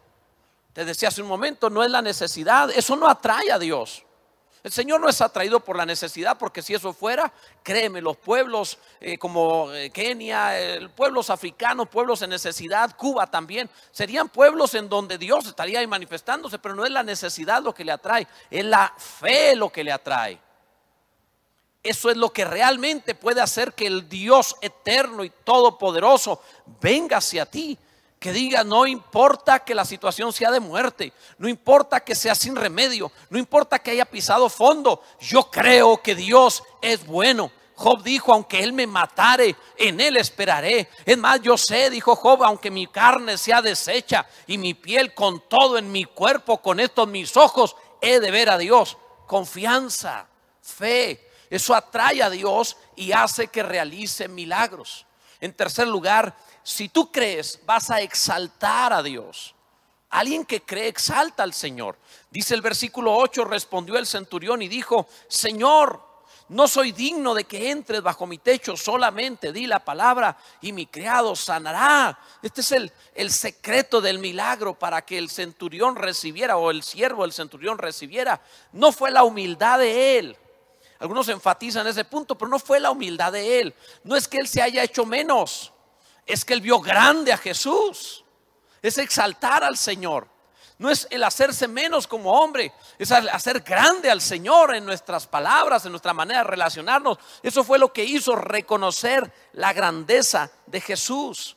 Te 0.72 0.84
decía 0.84 1.08
hace 1.08 1.22
un 1.22 1.28
momento, 1.28 1.70
no 1.70 1.82
es 1.82 1.90
la 1.90 2.02
necesidad. 2.02 2.70
Eso 2.70 2.94
no 2.94 3.08
atrae 3.08 3.50
a 3.50 3.58
Dios. 3.58 4.05
El 4.66 4.72
Señor 4.72 5.00
no 5.00 5.08
es 5.08 5.20
atraído 5.20 5.60
por 5.60 5.76
la 5.76 5.86
necesidad, 5.86 6.36
porque 6.36 6.60
si 6.60 6.74
eso 6.74 6.92
fuera, 6.92 7.32
créeme, 7.62 8.00
los 8.00 8.16
pueblos 8.16 8.78
eh, 9.00 9.16
como 9.16 9.72
eh, 9.72 9.90
Kenia, 9.90 10.50
pueblos 10.96 11.30
africanos, 11.30 11.88
pueblos 11.88 12.20
en 12.22 12.30
necesidad, 12.30 12.96
Cuba 12.96 13.28
también, 13.28 13.70
serían 13.92 14.28
pueblos 14.28 14.74
en 14.74 14.88
donde 14.88 15.18
Dios 15.18 15.46
estaría 15.46 15.78
ahí 15.78 15.86
manifestándose, 15.86 16.58
pero 16.58 16.74
no 16.74 16.84
es 16.84 16.90
la 16.90 17.04
necesidad 17.04 17.62
lo 17.62 17.72
que 17.72 17.84
le 17.84 17.92
atrae, 17.92 18.26
es 18.50 18.64
la 18.64 18.92
fe 18.98 19.54
lo 19.54 19.70
que 19.70 19.84
le 19.84 19.92
atrae. 19.92 20.40
Eso 21.80 22.10
es 22.10 22.16
lo 22.16 22.32
que 22.32 22.44
realmente 22.44 23.14
puede 23.14 23.40
hacer 23.40 23.72
que 23.72 23.86
el 23.86 24.08
Dios 24.08 24.56
eterno 24.60 25.22
y 25.22 25.30
todopoderoso 25.30 26.42
venga 26.80 27.18
hacia 27.18 27.46
ti 27.46 27.78
que 28.18 28.32
diga, 28.32 28.64
no 28.64 28.86
importa 28.86 29.60
que 29.60 29.74
la 29.74 29.84
situación 29.84 30.32
sea 30.32 30.50
de 30.50 30.60
muerte, 30.60 31.12
no 31.38 31.48
importa 31.48 32.00
que 32.00 32.14
sea 32.14 32.34
sin 32.34 32.56
remedio, 32.56 33.12
no 33.28 33.38
importa 33.38 33.78
que 33.78 33.90
haya 33.90 34.06
pisado 34.06 34.48
fondo, 34.48 35.02
yo 35.20 35.50
creo 35.50 36.02
que 36.02 36.14
Dios 36.14 36.62
es 36.80 37.06
bueno. 37.06 37.50
Job 37.74 38.02
dijo, 38.02 38.32
aunque 38.32 38.64
Él 38.64 38.72
me 38.72 38.86
matare, 38.86 39.54
en 39.76 40.00
Él 40.00 40.16
esperaré. 40.16 40.88
Es 41.04 41.18
más, 41.18 41.42
yo 41.42 41.58
sé, 41.58 41.90
dijo 41.90 42.16
Job, 42.16 42.42
aunque 42.42 42.70
mi 42.70 42.86
carne 42.86 43.36
sea 43.36 43.60
deshecha 43.60 44.26
y 44.46 44.56
mi 44.56 44.72
piel 44.72 45.12
con 45.12 45.46
todo 45.46 45.76
en 45.76 45.92
mi 45.92 46.06
cuerpo, 46.06 46.62
con 46.62 46.80
estos 46.80 47.06
mis 47.06 47.36
ojos, 47.36 47.76
he 48.00 48.18
de 48.18 48.30
ver 48.30 48.48
a 48.48 48.56
Dios. 48.56 48.96
Confianza, 49.26 50.26
fe, 50.62 51.28
eso 51.50 51.74
atrae 51.74 52.22
a 52.22 52.30
Dios 52.30 52.78
y 52.96 53.12
hace 53.12 53.48
que 53.48 53.62
realice 53.62 54.26
milagros. 54.26 55.05
En 55.40 55.52
tercer 55.52 55.86
lugar, 55.86 56.36
si 56.62 56.88
tú 56.88 57.10
crees, 57.12 57.60
vas 57.64 57.90
a 57.90 58.00
exaltar 58.00 58.92
a 58.92 59.02
Dios. 59.02 59.54
Alguien 60.10 60.44
que 60.44 60.62
cree 60.62 60.88
exalta 60.88 61.42
al 61.42 61.52
Señor. 61.52 61.96
Dice 62.30 62.54
el 62.54 62.62
versículo 62.62 63.14
8, 63.16 63.44
respondió 63.44 63.98
el 63.98 64.06
centurión 64.06 64.62
y 64.62 64.68
dijo, 64.68 65.06
Señor, 65.28 66.00
no 66.48 66.68
soy 66.68 66.92
digno 66.92 67.34
de 67.34 67.44
que 67.44 67.70
entres 67.70 68.02
bajo 68.02 68.24
mi 68.24 68.38
techo, 68.38 68.76
solamente 68.76 69.52
di 69.52 69.66
la 69.66 69.84
palabra 69.84 70.36
y 70.60 70.72
mi 70.72 70.86
criado 70.86 71.34
sanará. 71.34 72.16
Este 72.40 72.60
es 72.60 72.72
el, 72.72 72.92
el 73.14 73.32
secreto 73.32 74.00
del 74.00 74.20
milagro 74.20 74.78
para 74.78 75.02
que 75.02 75.18
el 75.18 75.28
centurión 75.28 75.96
recibiera 75.96 76.56
o 76.56 76.70
el 76.70 76.84
siervo 76.84 77.22
del 77.22 77.32
centurión 77.32 77.78
recibiera. 77.78 78.40
No 78.72 78.92
fue 78.92 79.10
la 79.10 79.24
humildad 79.24 79.80
de 79.80 80.18
él. 80.18 80.36
Algunos 80.98 81.28
enfatizan 81.28 81.86
ese 81.86 82.04
punto, 82.04 82.36
pero 82.36 82.50
no 82.50 82.58
fue 82.58 82.80
la 82.80 82.90
humildad 82.90 83.32
de 83.32 83.60
él. 83.60 83.74
No 84.04 84.16
es 84.16 84.26
que 84.28 84.38
él 84.38 84.48
se 84.48 84.62
haya 84.62 84.82
hecho 84.82 85.04
menos 85.06 85.72
es 86.26 86.44
que 86.44 86.54
él 86.54 86.60
vio 86.60 86.80
grande 86.80 87.32
a 87.32 87.38
Jesús. 87.38 88.24
Es 88.82 88.98
exaltar 88.98 89.64
al 89.64 89.76
Señor. 89.76 90.28
No 90.78 90.90
es 90.90 91.06
el 91.10 91.22
hacerse 91.24 91.68
menos 91.68 92.06
como 92.06 92.32
hombre, 92.32 92.70
es 92.98 93.10
hacer 93.10 93.60
grande 93.60 94.10
al 94.10 94.20
Señor 94.20 94.74
en 94.74 94.84
nuestras 94.84 95.26
palabras, 95.26 95.86
en 95.86 95.92
nuestra 95.92 96.12
manera 96.12 96.40
de 96.40 96.50
relacionarnos. 96.50 97.16
Eso 97.42 97.64
fue 97.64 97.78
lo 97.78 97.94
que 97.94 98.04
hizo 98.04 98.36
reconocer 98.36 99.32
la 99.54 99.72
grandeza 99.72 100.50
de 100.66 100.82
Jesús. 100.82 101.55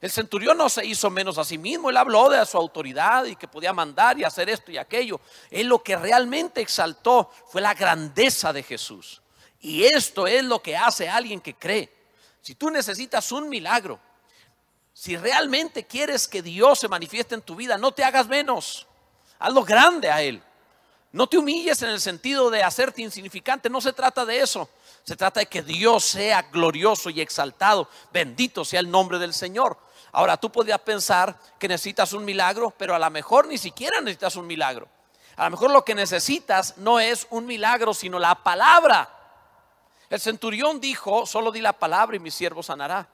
El 0.00 0.10
centurión 0.10 0.56
no 0.56 0.68
se 0.68 0.86
hizo 0.86 1.10
menos 1.10 1.38
a 1.38 1.44
sí 1.44 1.58
mismo, 1.58 1.90
él 1.90 1.96
habló 1.96 2.28
de 2.28 2.44
su 2.46 2.56
autoridad 2.56 3.24
y 3.24 3.34
que 3.34 3.48
podía 3.48 3.72
mandar 3.72 4.18
y 4.18 4.24
hacer 4.24 4.48
esto 4.48 4.70
y 4.70 4.78
aquello. 4.78 5.20
Él 5.50 5.66
lo 5.66 5.82
que 5.82 5.96
realmente 5.96 6.60
exaltó 6.60 7.30
fue 7.48 7.60
la 7.60 7.74
grandeza 7.74 8.52
de 8.52 8.62
Jesús. 8.62 9.20
Y 9.60 9.84
esto 9.84 10.26
es 10.26 10.44
lo 10.44 10.62
que 10.62 10.76
hace 10.76 11.08
alguien 11.08 11.40
que 11.40 11.54
cree. 11.54 11.92
Si 12.40 12.54
tú 12.54 12.70
necesitas 12.70 13.32
un 13.32 13.48
milagro, 13.48 13.98
si 14.92 15.16
realmente 15.16 15.84
quieres 15.84 16.28
que 16.28 16.42
Dios 16.42 16.78
se 16.78 16.88
manifieste 16.88 17.34
en 17.34 17.42
tu 17.42 17.56
vida, 17.56 17.76
no 17.76 17.92
te 17.92 18.04
hagas 18.04 18.28
menos. 18.28 18.86
Hazlo 19.38 19.64
grande 19.64 20.10
a 20.10 20.22
Él. 20.22 20.42
No 21.12 21.26
te 21.26 21.38
humilles 21.38 21.80
en 21.82 21.90
el 21.90 22.00
sentido 22.00 22.50
de 22.50 22.62
hacerte 22.62 23.02
insignificante. 23.02 23.70
No 23.70 23.80
se 23.80 23.92
trata 23.92 24.24
de 24.24 24.40
eso. 24.40 24.68
Se 25.04 25.16
trata 25.16 25.40
de 25.40 25.46
que 25.46 25.62
Dios 25.62 26.04
sea 26.04 26.42
glorioso 26.42 27.10
y 27.10 27.20
exaltado. 27.20 27.88
Bendito 28.12 28.64
sea 28.64 28.80
el 28.80 28.90
nombre 28.90 29.18
del 29.18 29.32
Señor. 29.32 29.78
Ahora 30.12 30.36
tú 30.36 30.50
podrías 30.50 30.80
pensar 30.80 31.36
que 31.58 31.68
necesitas 31.68 32.12
un 32.12 32.24
milagro, 32.24 32.72
pero 32.76 32.94
a 32.94 32.98
lo 32.98 33.10
mejor 33.10 33.46
ni 33.46 33.58
siquiera 33.58 34.00
necesitas 34.00 34.36
un 34.36 34.46
milagro. 34.46 34.88
A 35.36 35.44
lo 35.44 35.50
mejor 35.50 35.70
lo 35.70 35.84
que 35.84 35.94
necesitas 35.94 36.76
no 36.78 36.98
es 36.98 37.26
un 37.30 37.46
milagro, 37.46 37.94
sino 37.94 38.18
la 38.18 38.34
palabra. 38.34 39.08
El 40.10 40.20
centurión 40.20 40.80
dijo, 40.80 41.26
solo 41.26 41.52
di 41.52 41.60
la 41.60 41.72
palabra 41.72 42.16
y 42.16 42.20
mi 42.20 42.30
siervo 42.30 42.62
sanará. 42.62 43.06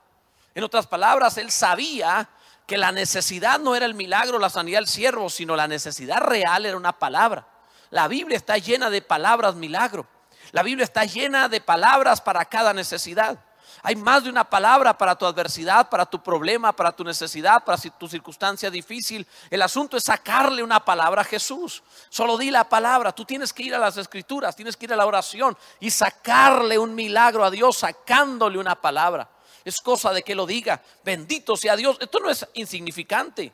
En 0.55 0.63
otras 0.63 0.87
palabras, 0.87 1.37
él 1.37 1.51
sabía 1.51 2.29
que 2.65 2.77
la 2.77 2.91
necesidad 2.91 3.59
no 3.59 3.75
era 3.75 3.85
el 3.85 3.93
milagro, 3.93 4.39
la 4.39 4.49
sanidad 4.49 4.79
del 4.79 4.87
siervo, 4.87 5.29
sino 5.29 5.55
la 5.55 5.67
necesidad 5.67 6.21
real 6.21 6.65
era 6.65 6.77
una 6.77 6.93
palabra. 6.93 7.45
La 7.91 8.07
Biblia 8.07 8.37
está 8.37 8.57
llena 8.57 8.89
de 8.89 9.01
palabras 9.01 9.55
milagro. 9.55 10.07
La 10.51 10.63
Biblia 10.63 10.85
está 10.85 11.03
llena 11.05 11.49
de 11.49 11.61
palabras 11.61 12.21
para 12.21 12.45
cada 12.45 12.73
necesidad. 12.73 13.37
Hay 13.83 13.95
más 13.95 14.23
de 14.23 14.29
una 14.29 14.43
palabra 14.43 14.97
para 14.97 15.15
tu 15.15 15.25
adversidad, 15.25 15.89
para 15.89 16.05
tu 16.05 16.21
problema, 16.21 16.73
para 16.73 16.91
tu 16.91 17.03
necesidad, 17.03 17.63
para 17.63 17.77
tu 17.77 18.07
circunstancia 18.07 18.69
difícil. 18.69 19.27
El 19.49 19.61
asunto 19.61 19.97
es 19.97 20.03
sacarle 20.03 20.63
una 20.63 20.83
palabra 20.83 21.21
a 21.21 21.25
Jesús. 21.25 21.83
Solo 22.09 22.37
di 22.37 22.51
la 22.51 22.67
palabra. 22.67 23.11
Tú 23.11 23.25
tienes 23.25 23.53
que 23.53 23.63
ir 23.63 23.75
a 23.75 23.79
las 23.79 23.97
escrituras, 23.97 24.55
tienes 24.55 24.77
que 24.77 24.85
ir 24.85 24.93
a 24.93 24.97
la 24.97 25.05
oración 25.05 25.57
y 25.79 25.91
sacarle 25.91 26.77
un 26.77 26.95
milagro 26.95 27.43
a 27.43 27.51
Dios 27.51 27.77
sacándole 27.77 28.57
una 28.57 28.75
palabra 28.75 29.29
es 29.65 29.81
cosa 29.81 30.13
de 30.13 30.21
que 30.21 30.35
lo 30.35 30.45
diga. 30.45 30.81
Bendito 31.03 31.57
sea 31.57 31.75
Dios. 31.75 31.97
Esto 31.99 32.19
no 32.19 32.29
es 32.29 32.47
insignificante. 32.53 33.51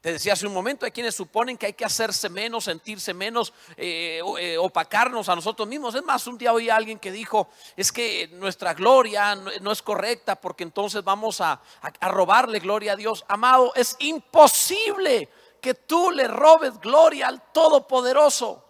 Te 0.00 0.12
decía 0.12 0.34
hace 0.34 0.46
un 0.46 0.54
momento, 0.54 0.86
hay 0.86 0.92
quienes 0.92 1.16
suponen 1.16 1.58
que 1.58 1.66
hay 1.66 1.72
que 1.72 1.84
hacerse 1.84 2.28
menos, 2.28 2.64
sentirse 2.64 3.12
menos, 3.12 3.52
eh, 3.76 4.22
eh, 4.38 4.56
opacarnos 4.56 5.28
a 5.28 5.34
nosotros 5.34 5.66
mismos. 5.66 5.94
Es 5.96 6.04
más, 6.04 6.24
un 6.28 6.38
día 6.38 6.52
oí 6.52 6.70
a 6.70 6.76
alguien 6.76 7.00
que 7.00 7.10
dijo, 7.10 7.48
es 7.76 7.90
que 7.90 8.28
nuestra 8.34 8.74
gloria 8.74 9.34
no, 9.34 9.72
es 9.72 9.82
correcta 9.82 10.36
porque 10.36 10.62
entonces 10.62 11.02
vamos 11.02 11.40
a, 11.40 11.60
a 11.80 12.08
robarle 12.08 12.60
gloria 12.60 12.92
a 12.92 12.96
Dios. 12.96 13.24
Amado, 13.26 13.72
es 13.74 13.96
imposible 13.98 15.28
que 15.60 15.74
tú 15.74 16.12
le 16.12 16.28
robes 16.28 16.78
gloria 16.78 17.26
al 17.26 17.42
Todopoderoso. 17.52 18.64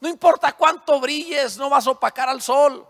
No 0.00 0.08
importa 0.08 0.52
cuánto 0.52 1.00
brilles, 1.00 1.56
no 1.56 1.70
vas 1.70 1.86
a 1.86 1.90
opacar 1.90 2.28
al 2.28 2.42
sol. 2.42 2.86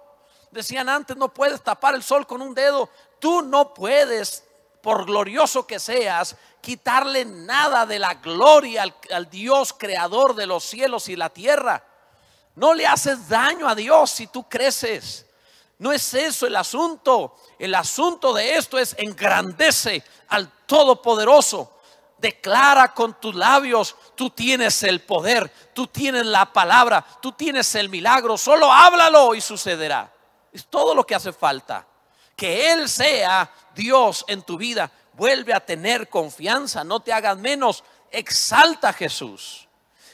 Decían 0.50 0.88
antes, 0.88 1.16
no 1.16 1.32
puedes 1.32 1.62
tapar 1.62 1.94
el 1.94 2.02
sol 2.02 2.26
con 2.26 2.42
un 2.42 2.54
dedo. 2.54 2.88
Tú 3.18 3.42
no 3.42 3.72
puedes, 3.72 4.44
por 4.86 5.04
glorioso 5.04 5.66
que 5.66 5.80
seas, 5.80 6.36
quitarle 6.60 7.24
nada 7.24 7.86
de 7.86 7.98
la 7.98 8.14
gloria 8.14 8.84
al, 9.10 9.28
Dios 9.28 9.72
creador 9.76 10.36
de 10.36 10.46
los 10.46 10.62
cielos 10.62 11.08
y 11.08 11.16
la 11.16 11.28
tierra. 11.28 11.82
No 12.54 12.72
le 12.72 12.86
haces 12.86 13.28
daño 13.28 13.68
a 13.68 13.74
Dios 13.74 14.12
si 14.12 14.28
tú 14.28 14.48
creces. 14.48 15.26
No 15.80 15.90
es 15.90 16.14
eso 16.14 16.46
el 16.46 16.54
asunto. 16.54 17.34
El 17.58 17.74
asunto 17.74 18.32
de 18.32 18.54
esto 18.54 18.78
es 18.78 18.94
engrandece 18.96 20.04
al 20.28 20.52
Todopoderoso. 20.66 21.80
Declara 22.18 22.94
con 22.94 23.14
tus 23.14 23.34
labios, 23.34 23.96
tú 24.14 24.30
tienes 24.30 24.84
el 24.84 25.00
poder, 25.00 25.52
tú 25.74 25.88
tienes 25.88 26.26
la 26.26 26.52
palabra, 26.52 27.04
tú 27.20 27.32
tienes 27.32 27.74
el 27.74 27.88
milagro. 27.88 28.38
Solo 28.38 28.72
háblalo 28.72 29.34
y 29.34 29.40
sucederá. 29.40 30.12
Es 30.52 30.64
todo 30.66 30.94
lo 30.94 31.04
que 31.04 31.16
hace 31.16 31.32
falta. 31.32 31.84
Que 32.36 32.72
Él 32.72 32.88
sea 32.88 33.50
Dios 33.74 34.24
en 34.28 34.42
tu 34.42 34.56
vida. 34.56 34.92
Vuelve 35.14 35.54
a 35.54 35.64
tener 35.64 36.08
confianza, 36.08 36.84
no 36.84 37.00
te 37.00 37.12
hagas 37.12 37.38
menos. 37.38 37.82
Exalta 38.10 38.90
a 38.90 38.92
Jesús. 38.92 39.66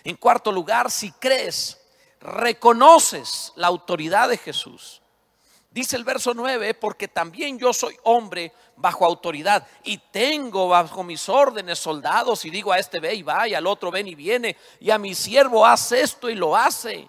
En 0.04 0.16
cuarto 0.16 0.50
lugar, 0.50 0.90
si 0.90 1.10
crees, 1.12 1.78
reconoces 2.20 3.52
la 3.56 3.66
autoridad 3.66 4.28
de 4.28 4.38
Jesús. 4.38 5.02
Dice 5.70 5.96
el 5.96 6.04
verso 6.04 6.34
9, 6.34 6.74
porque 6.74 7.08
también 7.08 7.58
yo 7.58 7.72
soy 7.72 7.96
hombre 8.02 8.52
bajo 8.76 9.06
autoridad 9.06 9.66
y 9.84 9.96
tengo 9.96 10.68
bajo 10.68 11.02
mis 11.02 11.28
órdenes 11.30 11.78
soldados 11.78 12.44
y 12.44 12.50
digo 12.50 12.72
a 12.72 12.78
este 12.78 13.00
ve 13.00 13.14
y 13.14 13.22
va 13.22 13.48
y 13.48 13.54
al 13.54 13.66
otro 13.66 13.90
ven 13.90 14.06
y 14.06 14.14
viene 14.14 14.56
y 14.80 14.90
a 14.90 14.98
mi 14.98 15.14
siervo 15.14 15.64
hace 15.64 16.02
esto 16.02 16.28
y 16.28 16.34
lo 16.34 16.54
hace. 16.54 17.08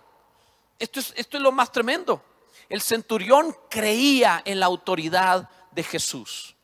Esto 0.80 1.02
es, 1.02 1.14
esto 1.18 1.38
es 1.38 1.44
lo 1.44 1.52
más 1.52 1.72
tremendo. 1.72 2.24
El 2.74 2.82
centurión 2.82 3.56
creía 3.70 4.42
en 4.44 4.60
la 4.60 4.66
autoridad 4.66 5.48
de 5.70 5.84
Jesús. 5.84 6.56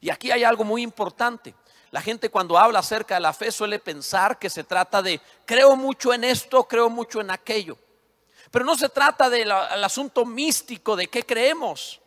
Y 0.00 0.10
aquí 0.10 0.30
hay 0.30 0.44
algo 0.44 0.62
muy 0.62 0.80
importante. 0.80 1.56
La 1.90 2.00
gente 2.00 2.30
cuando 2.30 2.56
habla 2.56 2.78
acerca 2.78 3.16
de 3.16 3.20
la 3.20 3.32
fe 3.32 3.50
suele 3.50 3.80
pensar 3.80 4.38
que 4.38 4.48
se 4.48 4.62
trata 4.62 5.02
de 5.02 5.20
creo 5.44 5.74
mucho 5.74 6.14
en 6.14 6.22
esto, 6.22 6.68
creo 6.68 6.88
mucho 6.88 7.20
en 7.20 7.32
aquello. 7.32 7.76
Pero 8.52 8.64
no 8.64 8.76
se 8.76 8.88
trata 8.90 9.28
del 9.28 9.50
asunto 9.50 10.24
místico 10.24 10.94
de 10.94 11.08
qué 11.08 11.26
creemos. 11.26 12.00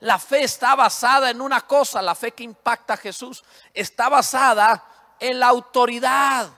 La 0.00 0.18
fe 0.18 0.44
está 0.44 0.74
basada 0.74 1.28
en 1.28 1.42
una 1.42 1.60
cosa, 1.60 2.00
la 2.00 2.14
fe 2.14 2.32
que 2.32 2.44
impacta 2.44 2.94
a 2.94 2.96
Jesús, 2.96 3.44
está 3.74 4.08
basada 4.08 4.82
en 5.20 5.38
la 5.38 5.48
autoridad. 5.48 6.48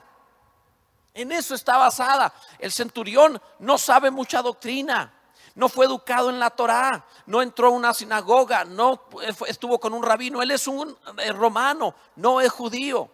En 1.14 1.32
eso 1.32 1.56
está 1.56 1.78
basada. 1.78 2.32
El 2.60 2.70
centurión 2.70 3.42
no 3.58 3.76
sabe 3.76 4.12
mucha 4.12 4.40
doctrina 4.40 5.12
no 5.54 5.68
fue 5.68 5.86
educado 5.86 6.30
en 6.30 6.40
la 6.40 6.50
Torá, 6.50 7.06
no 7.26 7.40
entró 7.40 7.68
a 7.68 7.70
una 7.70 7.94
sinagoga, 7.94 8.64
no 8.64 9.02
estuvo 9.46 9.78
con 9.78 9.94
un 9.94 10.02
rabino, 10.02 10.42
él 10.42 10.50
es 10.50 10.66
un 10.66 10.96
eh, 11.18 11.32
romano, 11.32 11.94
no 12.16 12.40
es 12.40 12.50
judío. 12.50 13.08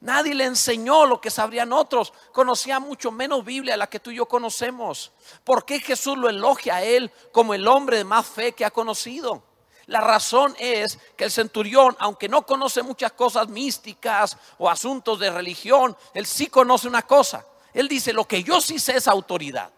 Nadie 0.00 0.34
le 0.34 0.44
enseñó 0.44 1.04
lo 1.04 1.20
que 1.20 1.30
sabrían 1.30 1.74
otros. 1.74 2.14
Conocía 2.32 2.80
mucho 2.80 3.10
menos 3.10 3.44
Biblia 3.44 3.76
la 3.76 3.88
que 3.88 4.00
tú 4.00 4.10
y 4.10 4.16
yo 4.16 4.26
conocemos. 4.26 5.12
¿Por 5.44 5.66
qué 5.66 5.78
Jesús 5.78 6.16
lo 6.16 6.30
elogia 6.30 6.76
a 6.76 6.82
él 6.82 7.12
como 7.32 7.52
el 7.52 7.68
hombre 7.68 7.98
de 7.98 8.04
más 8.04 8.26
fe 8.26 8.52
que 8.52 8.64
ha 8.64 8.70
conocido? 8.70 9.42
La 9.86 10.00
razón 10.00 10.54
es 10.58 10.98
que 11.16 11.24
el 11.24 11.30
centurión, 11.30 11.96
aunque 11.98 12.28
no 12.28 12.46
conoce 12.46 12.82
muchas 12.82 13.12
cosas 13.12 13.48
místicas 13.48 14.38
o 14.56 14.70
asuntos 14.70 15.18
de 15.18 15.30
religión, 15.30 15.94
él 16.14 16.24
sí 16.24 16.46
conoce 16.46 16.88
una 16.88 17.02
cosa. 17.02 17.44
Él 17.74 17.86
dice, 17.86 18.12
lo 18.12 18.24
que 18.24 18.42
yo 18.42 18.60
sí 18.60 18.78
sé 18.78 18.96
es 18.96 19.06
autoridad. 19.06 19.70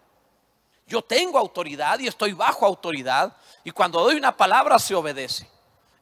Yo 0.92 1.00
tengo 1.00 1.38
autoridad 1.38 1.98
y 2.00 2.06
estoy 2.06 2.34
bajo 2.34 2.66
autoridad 2.66 3.34
y 3.64 3.70
cuando 3.70 4.02
doy 4.02 4.14
una 4.14 4.36
palabra 4.36 4.78
se 4.78 4.94
obedece. 4.94 5.48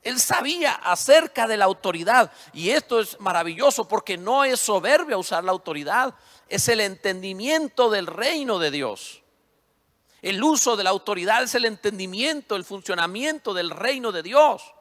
Él 0.03 0.19
sabía 0.19 0.73
acerca 0.73 1.47
de 1.47 1.57
la 1.57 1.67
autoridad. 1.67 2.33
Y 2.53 2.71
esto 2.71 2.99
es 2.99 3.21
maravilloso 3.21 3.87
porque 3.87 4.19
no 4.19 4.43
es 4.43 4.59
soberbia 4.59 5.17
usar 5.17 5.45
la 5.45 5.53
autoridad, 5.53 6.13
es 6.49 6.67
el 6.67 6.81
entendimiento 6.81 7.89
del 7.89 8.09
reino 8.09 8.59
de 8.59 8.73
Dios. 8.73 9.23
El 10.23 10.43
uso 10.43 10.75
de 10.75 10.83
la 10.83 10.91
autoridad 10.91 11.45
es 11.45 11.55
el 11.55 11.67
entendimiento, 11.67 12.57
el 12.57 12.65
funcionamiento 12.65 13.55
del 13.55 13.71
reino 13.71 14.11
de 14.11 14.25
Dios. 14.25 14.75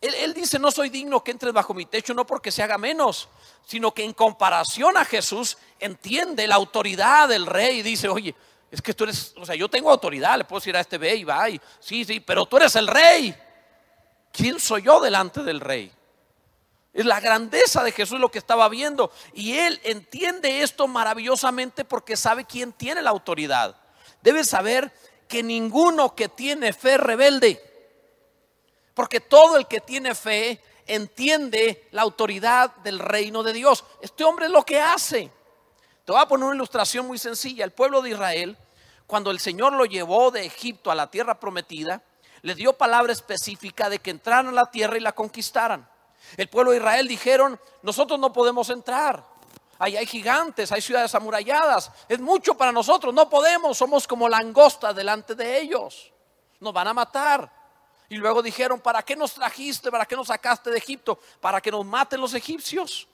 Él, 0.00 0.32
dice, 0.32 0.60
no 0.60 0.70
soy 0.70 0.90
digno 0.90 1.24
que 1.24 1.32
entres 1.32 1.52
bajo 1.52 1.74
mi 1.74 1.86
techo, 1.86 2.14
no 2.14 2.24
porque 2.24 2.52
se 2.52 2.62
haga 2.62 2.78
menos, 2.78 3.28
sino 3.66 3.92
que 3.92 4.04
en 4.04 4.12
comparación 4.12 4.96
a 4.96 5.04
Jesús 5.04 5.58
entiende 5.80 6.46
la 6.46 6.54
autoridad 6.54 7.28
del 7.28 7.46
rey 7.46 7.80
y 7.80 7.82
dice, 7.82 8.08
oye, 8.08 8.36
es 8.72 8.80
que 8.80 8.94
tú 8.94 9.04
eres, 9.04 9.34
o 9.36 9.44
sea, 9.44 9.54
yo 9.54 9.68
tengo 9.68 9.90
autoridad, 9.90 10.38
le 10.38 10.44
puedo 10.44 10.58
decir 10.58 10.74
a 10.74 10.80
este 10.80 10.96
ve 10.96 11.14
y 11.14 11.24
va, 11.24 11.44
sí, 11.78 12.06
sí, 12.06 12.20
pero 12.20 12.46
tú 12.46 12.56
eres 12.56 12.74
el 12.74 12.86
rey. 12.86 13.36
¿Quién 14.32 14.58
soy 14.58 14.80
yo 14.80 14.98
delante 14.98 15.42
del 15.42 15.60
rey? 15.60 15.92
Es 16.94 17.04
la 17.04 17.20
grandeza 17.20 17.84
de 17.84 17.92
Jesús 17.92 18.18
lo 18.18 18.30
que 18.30 18.38
estaba 18.38 18.70
viendo. 18.70 19.12
Y 19.34 19.58
él 19.58 19.78
entiende 19.84 20.62
esto 20.62 20.88
maravillosamente 20.88 21.84
porque 21.84 22.16
sabe 22.16 22.46
quién 22.46 22.72
tiene 22.72 23.02
la 23.02 23.10
autoridad. 23.10 23.76
Debe 24.22 24.42
saber 24.42 24.90
que 25.28 25.42
ninguno 25.42 26.14
que 26.14 26.30
tiene 26.30 26.72
fe 26.72 26.96
rebelde. 26.96 27.62
Porque 28.94 29.20
todo 29.20 29.58
el 29.58 29.66
que 29.66 29.80
tiene 29.80 30.14
fe 30.14 30.62
entiende 30.86 31.88
la 31.90 32.02
autoridad 32.02 32.74
del 32.76 32.98
reino 32.98 33.42
de 33.42 33.52
Dios. 33.52 33.84
Este 34.00 34.24
hombre 34.24 34.46
es 34.46 34.52
lo 34.52 34.64
que 34.64 34.80
hace. 34.80 35.30
Te 36.04 36.12
voy 36.12 36.20
a 36.20 36.26
poner 36.26 36.46
una 36.46 36.56
ilustración 36.56 37.06
muy 37.06 37.18
sencilla. 37.18 37.64
El 37.64 37.70
pueblo 37.70 38.02
de 38.02 38.10
Israel, 38.10 38.56
cuando 39.06 39.30
el 39.30 39.38
Señor 39.38 39.72
lo 39.72 39.84
llevó 39.84 40.30
de 40.30 40.44
Egipto 40.44 40.90
a 40.90 40.94
la 40.94 41.10
tierra 41.10 41.38
prometida, 41.38 42.02
le 42.42 42.54
dio 42.56 42.72
palabra 42.72 43.12
específica 43.12 43.88
de 43.88 44.00
que 44.00 44.10
entraran 44.10 44.48
a 44.48 44.52
la 44.52 44.66
tierra 44.66 44.96
y 44.96 45.00
la 45.00 45.12
conquistaran. 45.12 45.88
El 46.36 46.48
pueblo 46.48 46.72
de 46.72 46.78
Israel 46.78 47.06
dijeron, 47.06 47.58
nosotros 47.82 48.18
no 48.18 48.32
podemos 48.32 48.68
entrar. 48.70 49.24
Ahí 49.78 49.96
hay 49.96 50.06
gigantes, 50.06 50.72
hay 50.72 50.80
ciudades 50.80 51.14
amuralladas. 51.14 51.90
Es 52.08 52.20
mucho 52.20 52.54
para 52.54 52.72
nosotros, 52.72 53.14
no 53.14 53.28
podemos, 53.28 53.78
somos 53.78 54.06
como 54.06 54.28
langosta 54.28 54.92
delante 54.92 55.34
de 55.34 55.60
ellos. 55.60 56.12
Nos 56.58 56.72
van 56.72 56.88
a 56.88 56.94
matar. 56.94 57.50
Y 58.08 58.16
luego 58.16 58.42
dijeron, 58.42 58.80
¿para 58.80 59.02
qué 59.02 59.16
nos 59.16 59.34
trajiste? 59.34 59.90
¿Para 59.90 60.04
qué 60.04 60.16
nos 60.16 60.26
sacaste 60.26 60.70
de 60.70 60.78
Egipto? 60.78 61.18
Para 61.40 61.60
que 61.60 61.70
nos 61.70 61.84
maten 61.84 62.20
los 62.20 62.34
egipcios. 62.34 63.08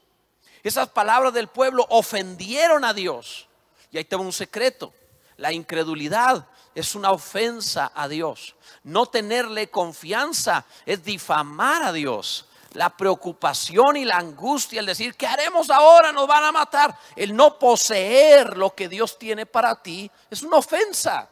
Esas 0.68 0.90
palabras 0.90 1.32
del 1.32 1.48
pueblo 1.48 1.86
ofendieron 1.88 2.84
a 2.84 2.92
Dios. 2.92 3.48
Y 3.90 3.96
ahí 3.96 4.04
tengo 4.04 4.22
un 4.22 4.34
secreto. 4.34 4.92
La 5.38 5.50
incredulidad 5.50 6.46
es 6.74 6.94
una 6.94 7.10
ofensa 7.10 7.90
a 7.94 8.06
Dios. 8.06 8.54
No 8.84 9.06
tenerle 9.06 9.70
confianza 9.70 10.66
es 10.84 11.02
difamar 11.02 11.84
a 11.84 11.92
Dios. 11.92 12.48
La 12.74 12.94
preocupación 12.94 13.96
y 13.96 14.04
la 14.04 14.18
angustia, 14.18 14.80
el 14.80 14.84
decir, 14.84 15.14
¿qué 15.14 15.26
haremos 15.26 15.70
ahora? 15.70 16.12
Nos 16.12 16.26
van 16.26 16.44
a 16.44 16.52
matar. 16.52 16.94
El 17.16 17.34
no 17.34 17.58
poseer 17.58 18.58
lo 18.58 18.74
que 18.74 18.90
Dios 18.90 19.18
tiene 19.18 19.46
para 19.46 19.74
ti 19.82 20.10
es 20.28 20.42
una 20.42 20.58
ofensa. 20.58 21.30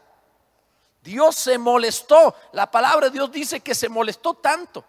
Dios 1.03 1.37
se 1.37 1.59
molestó. 1.59 2.35
La 2.53 2.71
palabra 2.71 3.09
de 3.09 3.13
Dios 3.13 3.31
dice 3.31 3.61
que 3.61 3.75
se 3.75 3.91
molestó 3.91 4.33
tanto 4.33 4.83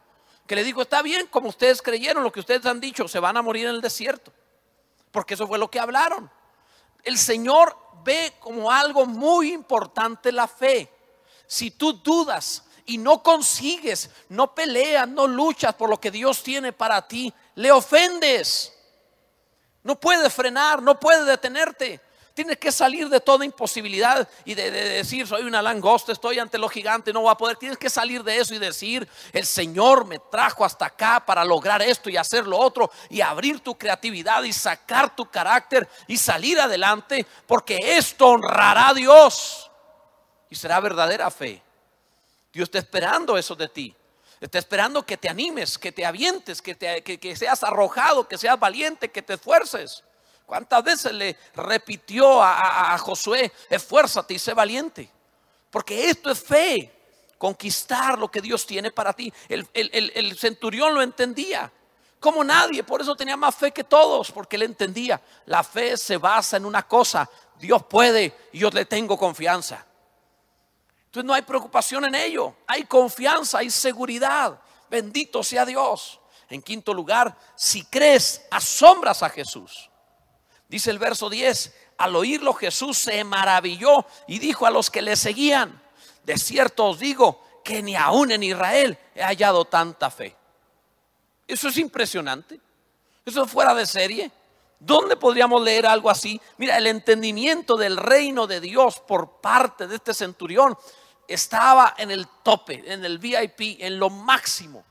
que 0.48 0.56
le 0.56 0.64
digo, 0.64 0.82
está 0.82 1.02
bien, 1.02 1.28
como 1.28 1.50
ustedes 1.50 1.82
creyeron, 1.82 2.24
lo 2.24 2.32
que 2.32 2.40
ustedes 2.40 2.66
han 2.66 2.80
dicho, 2.80 3.08
se 3.08 3.20
van 3.20 3.36
a 3.36 3.42
morir 3.42 3.66
en 3.68 3.76
el 3.76 3.82
desierto. 3.82 4.32
Porque 5.12 5.34
eso 5.34 5.48
fue 5.48 5.58
lo 5.58 5.70
que 5.70 5.80
hablaron. 5.80 6.30
El 7.04 7.18
Señor 7.18 7.78
ve 8.04 8.34
como 8.40 8.72
algo 8.72 9.06
muy 9.06 9.54
importante 9.54 10.32
la 10.32 10.48
fe. 10.48 10.92
Si 11.46 11.72
tú 11.72 11.94
dudas 11.94 12.64
y 12.86 12.98
no 12.98 13.22
consigues, 13.24 14.10
no 14.30 14.54
peleas, 14.54 15.08
no 15.08 15.28
luchas 15.28 15.76
por 15.76 15.90
lo 15.90 16.00
que 16.00 16.12
Dios 16.12 16.44
tiene 16.44 16.74
para 16.74 17.08
ti, 17.08 17.34
le 17.56 17.72
ofendes. 17.72 18.74
No 19.84 20.00
puedes 20.00 20.34
frenar, 20.34 20.82
no 20.82 21.00
puedes 21.00 21.26
detenerte. 21.26 22.02
Tienes 22.38 22.60
que 22.60 22.72
salir 22.72 23.10
de 23.10 23.20
toda 23.20 23.46
imposibilidad 23.46 24.30
y 24.46 24.54
de, 24.54 24.70
decir, 24.70 25.26
soy 25.26 25.42
una 25.42 25.60
langosta, 25.60 26.12
estoy 26.12 26.38
ante 26.38 26.60
lo 26.60 26.70
gigante, 26.70 27.12
no 27.12 27.22
voy 27.22 27.32
a 27.32 27.36
poder. 27.36 27.58
Tienes 27.58 27.80
que 27.80 27.90
salir 27.90 28.24
de 28.24 28.38
eso 28.38 28.54
y 28.54 28.60
decir, 28.60 29.10
el 29.34 29.44
Señor 29.44 30.06
me 30.06 30.20
trajo 30.20 30.64
hasta 30.64 30.86
acá 30.86 31.26
para 31.26 31.44
lograr 31.44 31.82
esto 31.82 32.12
y 32.12 32.16
hacer 32.16 32.46
lo 32.46 32.60
otro 32.60 32.92
y 33.10 33.22
abrir 33.22 33.62
tu 33.62 33.76
creatividad 33.76 34.44
y 34.44 34.54
sacar 34.54 35.16
tu 35.16 35.26
carácter 35.32 35.90
y 36.06 36.16
salir 36.16 36.60
adelante 36.60 37.26
porque 37.48 37.80
esto 37.82 38.28
honrará 38.28 38.90
a 38.90 38.94
Dios 38.94 39.72
y 40.48 40.56
será 40.56 40.80
verdadera 40.80 41.32
fe. 41.32 41.64
Dios 42.54 42.68
está 42.68 42.78
esperando 42.78 43.36
eso 43.36 43.56
de 43.56 43.68
ti. 43.68 43.96
Está 44.40 44.60
esperando 44.60 45.04
que 45.04 45.18
te 45.18 45.28
animes, 45.28 45.76
que 45.76 45.92
te 45.92 46.06
avientes, 46.06 46.62
que, 46.62 46.76
te, 46.76 47.02
que 47.02 47.36
seas 47.36 47.64
arrojado, 47.64 48.28
que 48.28 48.38
seas 48.38 48.60
valiente, 48.60 49.10
que 49.10 49.24
te 49.24 49.34
esfuerces. 49.34 50.04
¿Cuántas 50.48 50.82
veces 50.82 51.12
le 51.12 51.36
repitió 51.56 52.42
a, 52.42 52.98
Josué, 53.00 53.52
esfuérzate 53.70 54.34
y 54.34 54.40
sé 54.40 54.54
valiente? 54.54 55.12
Porque 55.70 56.10
esto 56.10 56.32
es 56.32 56.42
fe, 56.42 56.90
conquistar 57.38 58.18
lo 58.18 58.32
que 58.32 58.40
Dios 58.40 58.66
tiene 58.66 58.90
para 58.90 59.12
ti. 59.12 59.32
El, 59.50 59.68
el 59.74 60.38
centurión 60.40 60.94
lo 60.94 61.02
entendía, 61.02 61.70
como 62.22 62.46
nadie, 62.46 62.82
por 62.86 63.02
eso 63.02 63.14
tenía 63.14 63.36
más 63.36 63.56
fe 63.56 63.74
que 63.74 63.84
todos, 63.84 64.32
porque 64.32 64.56
él 64.56 64.64
entendía, 64.64 65.22
la 65.48 65.66
fe 65.66 65.98
se 65.98 66.16
basa 66.16 66.56
en 66.56 66.64
una 66.64 66.88
cosa, 66.88 67.30
Dios 67.60 67.84
puede 67.84 68.34
y 68.54 68.60
yo 68.60 68.70
le 68.70 68.86
tengo 68.86 69.18
confianza. 69.18 69.86
Entonces 71.08 71.28
no 71.28 71.34
hay 71.34 71.42
preocupación 71.42 72.06
en 72.06 72.16
ello, 72.16 72.56
hay 72.66 72.86
confianza, 72.86 73.58
hay 73.58 73.70
seguridad. 73.70 74.62
Bendito 74.90 75.44
sea 75.44 75.66
Dios. 75.66 76.22
En 76.50 76.62
quinto 76.62 76.94
lugar, 76.94 77.38
si 77.54 77.84
crees, 77.84 78.48
asombras 78.50 79.22
a 79.22 79.30
Jesús. 79.30 79.90
Dice 80.68 80.92
el 80.92 81.00
verso 81.00 81.30
10, 81.30 81.74
al 81.98 82.16
oírlo 82.16 82.54
Jesús 82.54 82.98
se 82.98 83.24
maravilló 83.24 84.06
y 84.28 84.40
dijo 84.40 84.66
a 84.66 84.72
los 84.72 84.90
que 84.90 85.02
le 85.02 85.16
seguían, 85.16 85.82
de 86.24 86.38
cierto 86.38 86.86
os 86.86 87.00
digo 87.00 87.44
que 87.64 87.82
ni 87.82 87.96
aún 87.96 88.32
en 88.32 88.44
Israel 88.44 88.98
he 89.16 89.24
hallado 89.24 89.66
tanta 89.66 90.12
fe. 90.12 90.36
Eso 91.48 91.70
es 91.70 91.78
impresionante. 91.78 92.60
Eso 93.26 93.44
es 93.44 93.52
fuera 93.52 93.74
de 93.74 93.86
serie. 93.86 94.32
¿Dónde 94.80 95.16
podríamos 95.16 95.62
leer 95.62 95.86
algo 95.86 96.10
así? 96.10 96.40
Mira, 96.58 96.78
el 96.78 96.88
entendimiento 96.88 97.78
del 97.78 97.98
reino 97.98 98.48
de 98.48 98.60
Dios 98.60 99.00
por 99.00 99.42
parte 99.42 99.88
de 99.88 99.96
este 99.96 100.14
centurión 100.14 100.78
estaba 101.28 101.96
en 101.98 102.12
el 102.12 102.28
tope, 102.44 102.84
en 102.86 103.04
el 103.04 103.18
VIP, 103.18 103.82
en 103.82 104.00
lo 104.00 104.10
máximo 104.10 104.86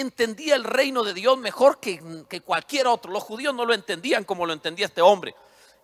entendía 0.00 0.54
el 0.54 0.64
reino 0.64 1.02
de 1.02 1.14
Dios 1.14 1.38
mejor 1.38 1.78
que, 1.80 2.24
cualquier 2.44 2.86
otro. 2.86 3.12
Los 3.12 3.22
judíos 3.22 3.54
no 3.54 3.64
lo 3.64 3.74
entendían 3.74 4.24
como 4.24 4.46
lo 4.46 4.52
entendía 4.52 4.86
este 4.86 5.02
hombre. 5.02 5.34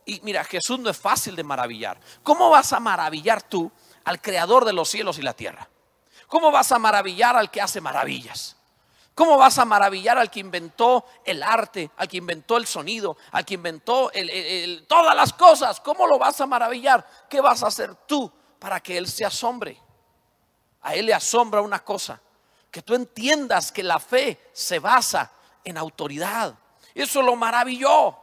Y 0.07 0.21
mira, 0.23 0.45
Jesús 0.45 0.79
no 0.79 0.91
es 0.91 0.97
fácil 0.97 1.35
de 1.37 1.45
maravillar. 1.45 1.99
¿Cómo 2.23 2.51
vas 2.51 2.73
a 2.73 2.81
maravillar 2.81 3.43
tú 3.43 3.71
al 4.05 4.21
creador 4.21 4.65
de 4.65 4.73
los 4.73 4.89
cielos 4.89 5.19
y 5.19 5.23
la 5.23 5.33
tierra? 5.33 5.69
¿Cómo 6.27 6.51
vas 6.51 6.73
a 6.73 6.79
maravillar 6.79 7.37
al 7.37 7.51
que 7.51 7.61
hace 7.61 7.81
maravillas? 7.81 8.57
¿Cómo 9.15 9.37
vas 9.37 9.59
a 9.59 9.65
maravillar 9.65 10.19
al 10.19 10.31
que 10.31 10.41
inventó 10.41 11.07
el 11.25 11.43
arte, 11.43 11.91
al 11.97 12.09
que 12.09 12.17
inventó 12.17 12.57
el 12.57 12.67
sonido, 12.67 13.17
al 13.31 13.45
que 13.45 13.55
inventó 13.55 14.11
todas 14.89 15.15
las 15.15 15.33
cosas? 15.33 15.81
¿Cómo 15.81 16.07
lo 16.07 16.19
vas 16.19 16.41
a 16.41 16.47
maravillar? 16.47 17.07
¿Qué 17.31 17.41
vas 17.41 17.63
a 17.63 17.69
hacer 17.69 17.95
tú 18.07 18.31
para 18.59 18.81
que 18.81 18.99
Él 18.99 19.07
se 19.07 19.25
asombre? 19.25 19.81
A 20.83 20.95
Él 20.95 21.07
le 21.07 21.15
asombra 21.15 21.61
una 21.61 21.83
cosa, 21.85 22.21
que 22.75 22.83
tú 22.83 22.97
entiendas 22.97 23.71
que 23.71 23.85
la 23.85 24.01
fe 24.01 24.51
se 24.53 24.81
basa 24.81 25.31
en 25.63 25.79
autoridad. 25.79 26.57
Eso 26.93 27.23
lo 27.23 27.37
maravilló, 27.37 28.19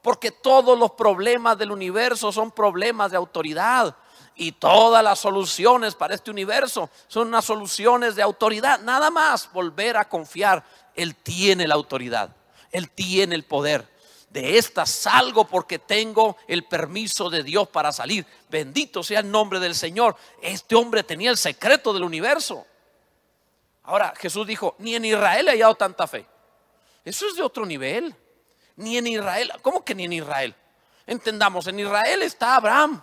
porque 0.00 0.30
todos 0.30 0.78
los 0.78 0.92
problemas 0.92 1.58
del 1.58 1.70
universo 1.70 2.32
son 2.32 2.52
problemas 2.52 3.10
de 3.10 3.18
autoridad. 3.18 3.94
Y 4.34 4.52
todas 4.52 5.04
las 5.04 5.18
soluciones 5.18 5.94
para 5.94 6.14
este 6.14 6.30
universo 6.30 6.88
son 7.06 7.28
unas 7.28 7.44
soluciones 7.44 8.16
de 8.16 8.22
autoridad. 8.22 8.80
Nada 8.80 9.10
más 9.10 9.52
volver 9.52 9.98
a 9.98 10.08
confiar. 10.08 10.64
Él 10.94 11.14
tiene 11.16 11.68
la 11.68 11.74
autoridad. 11.74 12.34
Él 12.70 12.88
tiene 12.88 13.34
el 13.34 13.44
poder. 13.44 13.86
De 14.30 14.56
esta 14.56 14.86
salgo 14.86 15.46
porque 15.46 15.78
tengo 15.78 16.38
el 16.48 16.64
permiso 16.64 17.28
de 17.28 17.42
Dios 17.42 17.68
para 17.68 17.92
salir. 17.92 18.26
Bendito 18.48 19.02
sea 19.02 19.20
el 19.20 19.30
nombre 19.30 19.60
del 19.60 19.74
Señor. 19.74 20.16
Este 20.40 20.76
hombre 20.76 21.02
tenía 21.02 21.28
el 21.28 21.36
secreto 21.36 21.92
del 21.92 22.04
universo. 22.04 22.64
Ahora 23.84 24.14
Jesús 24.16 24.46
dijo, 24.46 24.74
ni 24.78 24.94
en 24.94 25.04
Israel 25.04 25.48
he 25.48 25.52
hallado 25.52 25.74
tanta 25.74 26.06
fe. 26.06 26.26
Eso 27.04 27.26
es 27.26 27.36
de 27.36 27.42
otro 27.42 27.66
nivel. 27.66 28.14
Ni 28.76 28.96
en 28.96 29.06
Israel. 29.06 29.52
¿Cómo 29.60 29.84
que 29.84 29.94
ni 29.94 30.04
en 30.04 30.12
Israel? 30.12 30.54
Entendamos, 31.06 31.66
en 31.66 31.80
Israel 31.80 32.22
está 32.22 32.56
Abraham. 32.56 33.02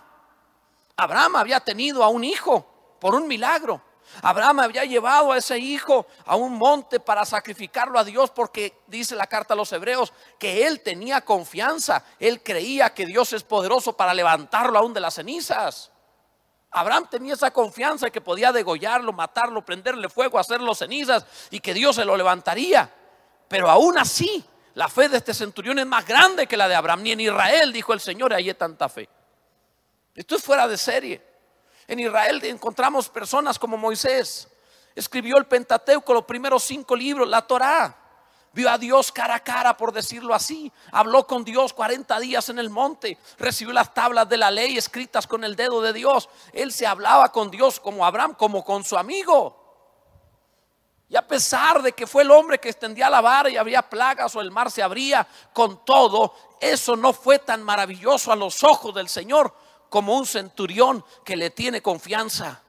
Abraham 0.96 1.36
había 1.36 1.60
tenido 1.60 2.02
a 2.02 2.08
un 2.08 2.24
hijo 2.24 2.96
por 3.00 3.14
un 3.14 3.28
milagro. 3.28 3.82
Abraham 4.22 4.60
había 4.60 4.84
llevado 4.84 5.32
a 5.32 5.38
ese 5.38 5.58
hijo 5.58 6.06
a 6.24 6.34
un 6.34 6.54
monte 6.54 6.98
para 6.98 7.24
sacrificarlo 7.24 7.98
a 7.98 8.04
Dios 8.04 8.30
porque 8.30 8.82
dice 8.86 9.14
la 9.14 9.26
carta 9.26 9.54
a 9.54 9.56
los 9.56 9.72
hebreos 9.72 10.12
que 10.38 10.66
él 10.66 10.80
tenía 10.80 11.20
confianza, 11.20 12.04
él 12.18 12.42
creía 12.42 12.92
que 12.92 13.06
Dios 13.06 13.32
es 13.32 13.44
poderoso 13.44 13.96
para 13.96 14.12
levantarlo 14.12 14.78
aún 14.78 14.92
de 14.92 15.00
las 15.00 15.14
cenizas. 15.14 15.92
Abraham 16.70 17.08
tenía 17.10 17.34
esa 17.34 17.50
confianza 17.50 18.10
que 18.10 18.20
podía 18.20 18.52
degollarlo, 18.52 19.12
matarlo, 19.12 19.64
prenderle 19.64 20.08
fuego, 20.08 20.38
hacerlo 20.38 20.74
cenizas 20.74 21.24
y 21.50 21.60
que 21.60 21.74
Dios 21.74 21.96
se 21.96 22.04
lo 22.04 22.16
levantaría. 22.16 22.88
Pero 23.48 23.68
aún 23.68 23.98
así, 23.98 24.44
la 24.74 24.88
fe 24.88 25.08
de 25.08 25.16
este 25.16 25.34
centurión 25.34 25.80
es 25.80 25.86
más 25.86 26.06
grande 26.06 26.46
que 26.46 26.56
la 26.56 26.68
de 26.68 26.76
Abraham. 26.76 27.02
Ni 27.02 27.12
en 27.12 27.20
Israel, 27.20 27.72
dijo 27.72 27.92
el 27.92 28.00
Señor, 28.00 28.32
hay 28.32 28.54
tanta 28.54 28.88
fe. 28.88 29.08
Esto 30.14 30.36
es 30.36 30.42
fuera 30.42 30.68
de 30.68 30.76
serie. 30.76 31.20
En 31.88 31.98
Israel 31.98 32.40
encontramos 32.44 33.08
personas 33.08 33.58
como 33.58 33.76
Moisés. 33.76 34.46
Escribió 34.94 35.38
el 35.38 35.46
Pentateuco, 35.46 36.14
los 36.14 36.24
primeros 36.24 36.62
cinco 36.62 36.94
libros, 36.94 37.28
la 37.28 37.42
Torá. 37.42 37.99
Vio 38.52 38.68
a 38.68 38.78
Dios 38.78 39.12
cara 39.12 39.36
a 39.36 39.44
cara, 39.44 39.76
por 39.76 39.92
decirlo 39.92 40.34
así. 40.34 40.72
Habló 40.90 41.26
con 41.26 41.44
Dios 41.44 41.72
40 41.72 42.18
días 42.18 42.48
en 42.48 42.58
el 42.58 42.68
monte. 42.68 43.16
Recibió 43.38 43.72
las 43.72 43.94
tablas 43.94 44.28
de 44.28 44.36
la 44.36 44.50
ley 44.50 44.76
escritas 44.76 45.26
con 45.26 45.44
el 45.44 45.54
dedo 45.54 45.80
de 45.80 45.92
Dios. 45.92 46.28
Él 46.52 46.72
se 46.72 46.86
hablaba 46.86 47.30
con 47.30 47.50
Dios 47.50 47.78
como 47.78 48.04
Abraham, 48.04 48.34
como 48.34 48.64
con 48.64 48.82
su 48.82 48.96
amigo. 48.96 49.56
Y 51.08 51.16
a 51.16 51.26
pesar 51.26 51.82
de 51.82 51.92
que 51.92 52.06
fue 52.06 52.22
el 52.22 52.30
hombre 52.30 52.58
que 52.58 52.68
extendía 52.68 53.10
la 53.10 53.20
vara 53.20 53.50
y 53.50 53.56
había 53.56 53.82
plagas 53.82 54.34
o 54.34 54.40
el 54.40 54.50
mar 54.50 54.70
se 54.70 54.82
abría, 54.82 55.26
con 55.52 55.84
todo, 55.84 56.34
eso 56.60 56.96
no 56.96 57.12
fue 57.12 57.40
tan 57.40 57.62
maravilloso 57.62 58.30
a 58.30 58.36
los 58.36 58.62
ojos 58.62 58.94
del 58.94 59.08
Señor 59.08 59.52
como 59.88 60.16
un 60.16 60.26
centurión 60.26 61.04
que 61.24 61.36
le 61.36 61.50
tiene 61.50 61.82
confianza. 61.82 62.62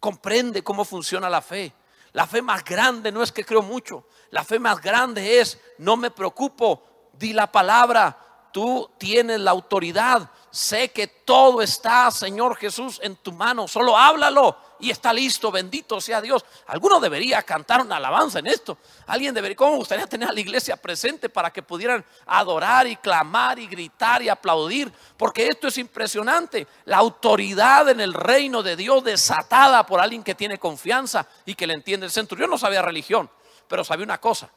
Comprende 0.00 0.62
cómo 0.62 0.84
funciona 0.84 1.30
la 1.30 1.40
fe. 1.40 1.72
La 2.14 2.28
fe 2.28 2.40
más 2.42 2.64
grande 2.64 3.10
no 3.10 3.24
es 3.24 3.32
que 3.32 3.44
creo 3.44 3.60
mucho. 3.60 4.06
La 4.30 4.44
fe 4.44 4.60
más 4.60 4.80
grande 4.80 5.40
es, 5.40 5.60
no 5.78 5.96
me 5.96 6.12
preocupo, 6.12 7.10
di 7.12 7.32
la 7.32 7.50
palabra, 7.50 8.48
tú 8.52 8.88
tienes 8.98 9.40
la 9.40 9.50
autoridad. 9.50 10.30
Sé 10.48 10.92
que 10.92 11.08
todo 11.08 11.60
está, 11.60 12.12
Señor 12.12 12.54
Jesús, 12.56 13.00
en 13.02 13.16
tu 13.16 13.32
mano. 13.32 13.66
Solo 13.66 13.96
háblalo 13.96 14.56
y 14.84 14.90
está 14.90 15.12
listo. 15.14 15.50
Bendito 15.50 15.98
sea 16.00 16.20
Dios. 16.20 16.44
Alguno 16.66 17.00
debería 17.00 17.42
cantar 17.42 17.80
una 17.80 17.96
alabanza 17.96 18.38
en 18.38 18.46
esto. 18.46 18.76
Alguien 19.06 19.34
debería, 19.34 19.56
¿cómo 19.56 19.72
me 19.72 19.76
gustaría 19.78 20.06
tener 20.06 20.28
a 20.28 20.32
la 20.32 20.40
iglesia 20.40 20.76
presente 20.76 21.30
para 21.30 21.50
que 21.50 21.62
pudieran 21.62 22.04
adorar 22.26 22.86
y 22.86 22.96
clamar 22.96 23.58
y 23.58 23.66
gritar 23.66 24.22
y 24.22 24.28
aplaudir? 24.28 24.92
Porque 25.16 25.48
esto 25.48 25.68
es 25.68 25.78
impresionante. 25.78 26.66
La 26.84 26.98
autoridad 26.98 27.88
en 27.88 28.00
el 28.00 28.12
reino 28.12 28.62
de 28.62 28.76
Dios 28.76 29.02
desatada 29.02 29.86
por 29.86 30.00
alguien 30.00 30.22
que 30.22 30.34
tiene 30.34 30.58
confianza 30.58 31.26
y 31.46 31.54
que 31.54 31.66
le 31.66 31.72
entiende 31.72 32.04
el 32.04 32.12
centro. 32.12 32.38
Yo 32.38 32.46
no 32.46 32.58
sabía 32.58 32.82
religión, 32.82 33.30
pero 33.66 33.84
sabía 33.84 34.04
una 34.04 34.20
cosa. 34.20 34.50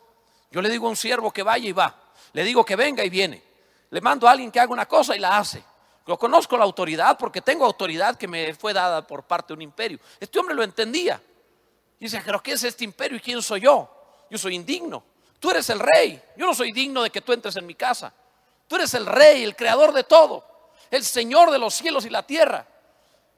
Yo 0.51 0.61
le 0.61 0.69
digo 0.69 0.87
a 0.87 0.89
un 0.89 0.97
siervo 0.97 1.31
que 1.31 1.43
vaya 1.43 1.69
y 1.69 1.71
va. 1.71 1.95
Le 2.33 2.43
digo 2.43 2.65
que 2.65 2.75
venga 2.75 3.05
y 3.05 3.09
viene. 3.09 3.41
Le 3.91 4.01
mando 4.01 4.27
a 4.27 4.31
alguien 4.31 4.51
que 4.51 4.59
haga 4.59 4.73
una 4.73 4.87
cosa 4.87 5.15
y 5.15 5.19
la 5.19 5.37
hace. 5.37 5.63
Yo 6.07 6.17
conozco 6.17 6.57
la 6.57 6.63
autoridad 6.63 7.17
porque 7.17 7.41
tengo 7.41 7.65
autoridad 7.65 8.15
que 8.15 8.29
me 8.29 8.53
fue 8.53 8.71
dada 8.71 9.05
por 9.05 9.23
parte 9.23 9.49
de 9.49 9.55
un 9.55 9.61
imperio. 9.61 9.99
Este 10.21 10.39
hombre 10.39 10.55
lo 10.55 10.63
entendía. 10.63 11.21
Y 11.99 12.05
dice, 12.05 12.21
pero 12.25 12.41
¿qué 12.41 12.53
es 12.53 12.63
este 12.63 12.85
imperio 12.85 13.17
y 13.17 13.19
quién 13.19 13.41
soy 13.41 13.61
yo? 13.61 13.89
Yo 14.29 14.37
soy 14.37 14.55
indigno. 14.55 15.03
Tú 15.37 15.51
eres 15.51 15.69
el 15.69 15.79
rey. 15.79 16.21
Yo 16.37 16.45
no 16.45 16.53
soy 16.53 16.71
digno 16.71 17.03
de 17.03 17.09
que 17.09 17.19
tú 17.19 17.33
entres 17.33 17.57
en 17.57 17.65
mi 17.65 17.75
casa. 17.75 18.13
Tú 18.69 18.77
eres 18.77 18.93
el 18.93 19.05
rey, 19.05 19.43
el 19.43 19.53
creador 19.57 19.91
de 19.91 20.05
todo. 20.05 20.45
El 20.89 21.03
señor 21.03 21.51
de 21.51 21.59
los 21.59 21.73
cielos 21.73 22.05
y 22.05 22.09
la 22.09 22.23
tierra. 22.23 22.65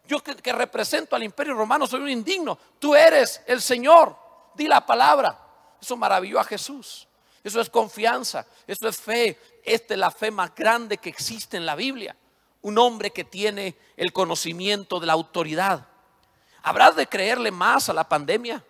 Yo 0.08 0.22
que, 0.22 0.36
que 0.36 0.54
represento 0.54 1.16
al 1.16 1.24
imperio 1.24 1.56
romano 1.56 1.88
soy 1.88 2.02
un 2.02 2.10
indigno. 2.10 2.56
Tú 2.78 2.94
eres 2.94 3.42
el 3.48 3.64
señor. 3.64 4.16
Di 4.54 4.68
la 4.68 4.86
palabra. 4.86 5.40
Eso 5.82 5.98
maravilló 5.98 6.40
a 6.40 6.44
Jesús. 6.44 7.08
Eso 7.44 7.60
es 7.62 7.70
confianza. 7.70 8.46
Eso 8.68 8.88
es 8.88 8.98
fe. 8.98 9.40
Esta 9.64 9.96
es 9.96 10.00
la 10.00 10.12
fe 10.12 10.30
más 10.30 10.54
grande 10.54 11.00
que 11.00 11.10
existe 11.10 11.58
en 11.58 11.66
la 11.66 11.76
Biblia 11.76 12.16
un 12.62 12.78
hombre 12.78 13.12
que 13.12 13.24
tiene 13.24 13.76
el 13.98 14.14
conocimiento 14.14 15.00
de 15.00 15.08
la 15.08 15.14
autoridad. 15.14 15.88
¿Habrás 16.62 16.96
de 16.96 17.08
creerle 17.08 17.52
más 17.52 17.90
a 17.90 17.94
la 17.94 18.08
pandemia, 18.08 18.64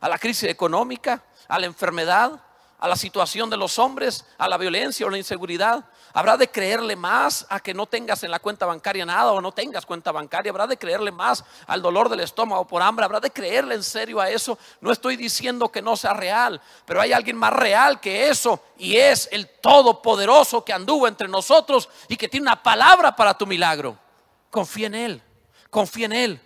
a 0.00 0.08
la 0.08 0.18
crisis 0.18 0.48
económica, 0.48 1.24
a 1.48 1.58
la 1.58 1.66
enfermedad, 1.66 2.42
a 2.78 2.88
la 2.88 2.96
situación 2.96 3.48
de 3.48 3.56
los 3.56 3.78
hombres, 3.78 4.24
a 4.38 4.48
la 4.48 4.58
violencia 4.58 5.06
o 5.06 5.10
la 5.10 5.18
inseguridad? 5.18 5.84
¿Habrá 6.12 6.36
de 6.36 6.48
creerle 6.48 6.96
más 6.96 7.46
a 7.50 7.60
que 7.60 7.74
no 7.74 7.86
tengas 7.86 8.22
en 8.22 8.30
la 8.30 8.38
cuenta 8.38 8.64
bancaria 8.64 9.04
nada 9.04 9.32
o 9.32 9.40
no 9.40 9.52
tengas 9.52 9.84
cuenta 9.84 10.12
bancaria? 10.12 10.50
¿Habrá 10.50 10.66
de 10.66 10.78
creerle 10.78 11.12
más 11.12 11.44
al 11.66 11.82
dolor 11.82 12.08
del 12.08 12.20
estómago 12.20 12.66
por 12.66 12.82
hambre? 12.82 13.04
¿Habrá 13.04 13.20
de 13.20 13.30
creerle 13.30 13.74
en 13.74 13.82
serio 13.82 14.20
a 14.20 14.30
eso? 14.30 14.58
No 14.80 14.92
estoy 14.92 15.16
diciendo 15.16 15.70
que 15.70 15.82
no 15.82 15.96
sea 15.96 16.14
real, 16.14 16.60
pero 16.84 17.00
hay 17.00 17.12
alguien 17.12 17.36
más 17.36 17.52
real 17.52 18.00
que 18.00 18.28
eso 18.28 18.62
y 18.78 18.96
es 18.96 19.28
el 19.30 19.48
Todopoderoso 19.60 20.64
que 20.64 20.72
anduvo 20.72 21.06
entre 21.06 21.28
nosotros 21.28 21.88
y 22.08 22.16
que 22.16 22.28
tiene 22.28 22.44
una 22.44 22.62
palabra 22.62 23.14
para 23.14 23.36
tu 23.36 23.46
milagro. 23.46 23.98
Confía 24.50 24.86
en 24.86 24.94
Él, 24.94 25.22
confía 25.70 26.06
en 26.06 26.12
Él. 26.12 26.40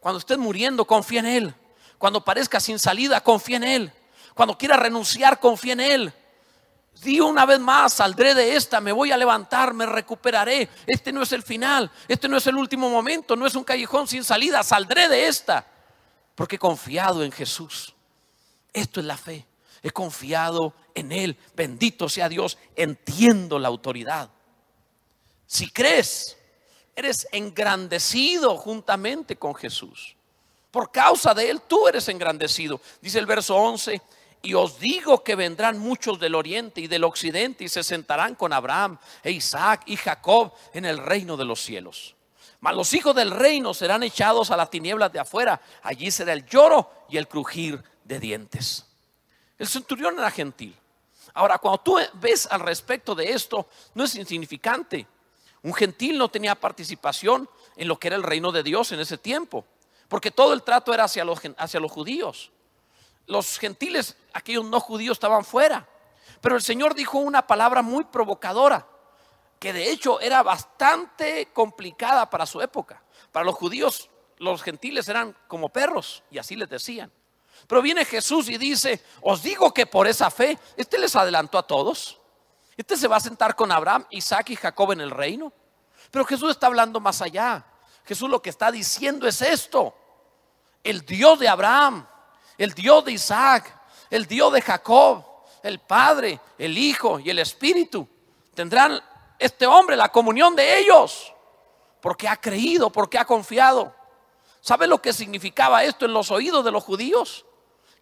Cuando 0.00 0.18
estés 0.18 0.38
muriendo, 0.38 0.84
confía 0.84 1.20
en 1.20 1.26
Él. 1.26 1.54
Cuando 1.98 2.24
parezca 2.24 2.58
sin 2.58 2.80
salida, 2.80 3.20
confía 3.20 3.58
en 3.58 3.64
Él. 3.64 3.92
Cuando 4.34 4.56
quiera 4.56 4.76
renunciar, 4.76 5.38
confía 5.38 5.74
en 5.74 5.80
Él. 5.80 6.12
Di 7.02 7.20
una 7.20 7.46
vez 7.46 7.58
más, 7.58 7.94
saldré 7.94 8.34
de 8.34 8.54
esta, 8.54 8.80
me 8.80 8.92
voy 8.92 9.10
a 9.10 9.16
levantar, 9.16 9.74
me 9.74 9.86
recuperaré. 9.86 10.68
Este 10.86 11.12
no 11.12 11.22
es 11.22 11.32
el 11.32 11.42
final, 11.42 11.90
este 12.06 12.28
no 12.28 12.36
es 12.36 12.46
el 12.46 12.56
último 12.56 12.88
momento, 12.90 13.34
no 13.34 13.46
es 13.46 13.54
un 13.54 13.64
callejón 13.64 14.06
sin 14.06 14.22
salida, 14.22 14.62
saldré 14.62 15.08
de 15.08 15.26
esta. 15.26 15.66
Porque 16.34 16.56
he 16.56 16.58
confiado 16.58 17.24
en 17.24 17.32
Jesús. 17.32 17.94
Esto 18.72 19.00
es 19.00 19.06
la 19.06 19.16
fe. 19.16 19.46
He 19.82 19.90
confiado 19.90 20.74
en 20.94 21.12
Él. 21.12 21.36
Bendito 21.54 22.08
sea 22.08 22.28
Dios. 22.28 22.56
Entiendo 22.76 23.58
la 23.58 23.68
autoridad. 23.68 24.30
Si 25.46 25.70
crees, 25.70 26.38
eres 26.94 27.26
engrandecido 27.32 28.56
juntamente 28.56 29.36
con 29.36 29.54
Jesús. 29.54 30.16
Por 30.70 30.90
causa 30.90 31.34
de 31.34 31.50
Él, 31.50 31.60
tú 31.62 31.88
eres 31.88 32.08
engrandecido. 32.08 32.80
Dice 33.00 33.18
el 33.18 33.26
verso 33.26 33.56
11 33.56 34.00
y 34.42 34.54
os 34.54 34.80
digo 34.80 35.22
que 35.22 35.36
vendrán 35.36 35.78
muchos 35.78 36.18
del 36.18 36.34
oriente 36.34 36.80
y 36.80 36.88
del 36.88 37.04
occidente 37.04 37.62
y 37.64 37.68
se 37.68 37.84
sentarán 37.84 38.34
con 38.34 38.52
Abraham 38.52 38.98
e 39.22 39.30
Isaac 39.30 39.84
y 39.86 39.96
Jacob 39.96 40.52
en 40.72 40.84
el 40.84 40.98
reino 40.98 41.36
de 41.36 41.44
los 41.44 41.62
cielos. 41.62 42.16
Mas 42.58 42.74
los 42.74 42.92
hijos 42.92 43.14
del 43.14 43.30
reino 43.30 43.72
serán 43.72 44.02
echados 44.02 44.50
a 44.50 44.56
las 44.56 44.68
tinieblas 44.68 45.12
de 45.12 45.20
afuera. 45.20 45.60
Allí 45.82 46.10
será 46.10 46.32
el 46.32 46.44
lloro 46.44 46.90
y 47.08 47.16
el 47.18 47.28
crujir 47.28 47.82
de 48.04 48.18
dientes. 48.18 48.84
El 49.58 49.68
centurión 49.68 50.18
era 50.18 50.30
gentil. 50.30 50.76
Ahora, 51.34 51.58
cuando 51.58 51.78
tú 51.78 51.98
ves 52.14 52.46
al 52.50 52.60
respecto 52.60 53.14
de 53.14 53.32
esto, 53.32 53.68
no 53.94 54.04
es 54.04 54.14
insignificante. 54.16 55.06
Un 55.62 55.72
gentil 55.72 56.18
no 56.18 56.28
tenía 56.28 56.56
participación 56.56 57.48
en 57.76 57.86
lo 57.86 57.98
que 57.98 58.08
era 58.08 58.16
el 58.16 58.24
reino 58.24 58.50
de 58.50 58.64
Dios 58.64 58.90
en 58.90 59.00
ese 59.00 59.18
tiempo, 59.18 59.64
porque 60.08 60.32
todo 60.32 60.52
el 60.52 60.62
trato 60.62 60.92
era 60.92 61.04
hacia 61.04 61.24
los, 61.24 61.40
hacia 61.56 61.80
los 61.80 61.90
judíos 61.90 62.50
los 63.26 63.58
gentiles, 63.58 64.16
aquellos 64.32 64.64
no 64.64 64.80
judíos, 64.80 65.16
estaban 65.16 65.44
fuera. 65.44 65.88
Pero 66.40 66.56
el 66.56 66.62
Señor 66.62 66.94
dijo 66.94 67.18
una 67.18 67.46
palabra 67.46 67.82
muy 67.82 68.04
provocadora, 68.04 68.86
que 69.58 69.72
de 69.72 69.90
hecho 69.90 70.20
era 70.20 70.42
bastante 70.42 71.46
complicada 71.52 72.28
para 72.28 72.46
su 72.46 72.60
época. 72.60 73.02
Para 73.30 73.44
los 73.44 73.54
judíos, 73.54 74.10
los 74.38 74.62
gentiles 74.62 75.08
eran 75.08 75.36
como 75.46 75.68
perros, 75.68 76.24
y 76.30 76.38
así 76.38 76.56
les 76.56 76.68
decían. 76.68 77.12
Pero 77.66 77.80
viene 77.80 78.04
Jesús 78.04 78.48
y 78.48 78.58
dice, 78.58 79.02
os 79.20 79.42
digo 79.42 79.72
que 79.72 79.86
por 79.86 80.06
esa 80.06 80.30
fe, 80.30 80.58
este 80.76 80.98
les 80.98 81.14
adelantó 81.14 81.58
a 81.58 81.66
todos. 81.66 82.18
Este 82.76 82.96
se 82.96 83.06
va 83.06 83.16
a 83.16 83.20
sentar 83.20 83.54
con 83.54 83.70
Abraham, 83.70 84.04
Isaac 84.10 84.50
y 84.50 84.56
Jacob 84.56 84.92
en 84.92 85.00
el 85.00 85.10
reino. 85.10 85.52
Pero 86.10 86.24
Jesús 86.24 86.50
está 86.50 86.66
hablando 86.66 86.98
más 87.00 87.22
allá. 87.22 87.64
Jesús 88.04 88.28
lo 88.28 88.42
que 88.42 88.50
está 88.50 88.72
diciendo 88.72 89.28
es 89.28 89.40
esto. 89.42 89.94
El 90.82 91.06
Dios 91.06 91.38
de 91.38 91.48
Abraham, 91.48 92.06
el 92.58 92.72
Dios 92.72 93.04
de 93.04 93.12
Isaac, 93.12 93.78
el 94.10 94.26
Dios 94.26 94.52
de 94.52 94.62
Jacob, 94.62 95.24
el 95.62 95.78
Padre, 95.78 96.40
el 96.58 96.76
Hijo 96.76 97.18
y 97.18 97.30
el 97.30 97.38
Espíritu. 97.38 98.06
Tendrán 98.54 99.00
este 99.38 99.66
hombre 99.66 99.96
la 99.96 100.10
comunión 100.10 100.54
de 100.54 100.78
ellos, 100.78 101.32
porque 102.00 102.28
ha 102.28 102.36
creído, 102.36 102.90
porque 102.90 103.18
ha 103.18 103.24
confiado. 103.24 103.94
¿Sabe 104.60 104.86
lo 104.86 105.00
que 105.00 105.12
significaba 105.12 105.82
esto 105.84 106.04
en 106.04 106.12
los 106.12 106.30
oídos 106.30 106.64
de 106.64 106.70
los 106.70 106.84
judíos? 106.84 107.44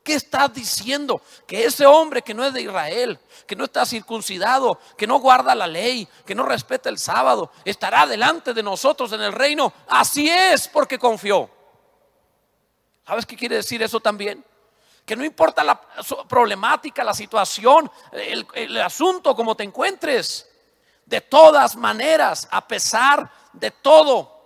¿Qué 0.03 0.15
estás 0.15 0.53
diciendo? 0.53 1.21
Que 1.47 1.65
ese 1.65 1.85
hombre 1.85 2.23
que 2.23 2.33
no 2.33 2.45
es 2.45 2.53
de 2.55 2.63
Israel, 2.63 3.19
que 3.47 3.55
no 3.55 3.65
está 3.65 3.85
circuncidado, 3.85 4.79
que 4.97 5.07
no 5.07 5.19
guarda 5.19 5.55
la 5.55 5.67
ley, 5.67 6.09
que 6.25 6.35
no 6.35 6.43
respeta 6.43 6.89
el 6.89 6.99
sábado, 6.99 7.51
estará 7.65 8.07
delante 8.07 8.55
de 8.55 8.63
nosotros 8.63 9.13
en 9.13 9.21
el 9.21 9.33
reino. 9.33 9.73
Así 9.89 10.29
es 10.29 10.69
porque 10.69 10.99
confió. 10.99 11.51
¿Sabes 13.11 13.27
qué 13.27 13.35
quiere 13.35 13.57
decir 13.57 13.83
eso 13.83 13.99
también? 13.99 14.45
Que 15.05 15.17
no 15.17 15.25
importa 15.25 15.65
la 15.65 15.81
problemática, 16.29 17.03
la 17.03 17.13
situación, 17.13 17.91
el, 18.13 18.81
asunto, 18.81 19.35
como 19.35 19.57
te 19.57 19.65
encuentres. 19.65 20.49
De 21.07 21.21
todas 21.21 21.75
maneras, 21.75 22.47
a 22.53 22.65
pesar 22.69 23.29
de 23.53 23.73
todo, 23.73 24.39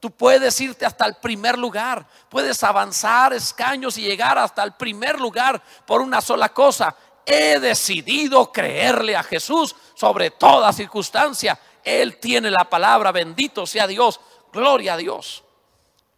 Tú 0.00 0.10
puedes 0.10 0.60
irte 0.60 0.86
hasta 0.86 1.06
el 1.06 1.16
primer 1.16 1.58
lugar, 1.58 2.06
puedes 2.28 2.62
avanzar 2.62 3.32
escaños 3.32 3.98
y 3.98 4.02
llegar 4.02 4.38
hasta 4.38 4.62
el 4.62 4.72
primer 4.72 5.20
lugar 5.20 5.60
por 5.86 6.00
una 6.00 6.20
sola 6.20 6.48
cosa. 6.48 6.96
He 7.26 7.58
decidido 7.60 8.52
creerle 8.52 9.16
a 9.16 9.24
Jesús 9.24 9.74
sobre 9.94 10.30
toda 10.30 10.72
circunstancia. 10.72 11.58
Él 11.84 12.18
tiene 12.18 12.50
la 12.50 12.64
palabra, 12.68 13.12
bendito 13.12 13.66
sea 13.66 13.86
Dios. 13.86 14.20
gloria 14.52 14.94
a 14.94 14.96
Dios. 14.96 15.44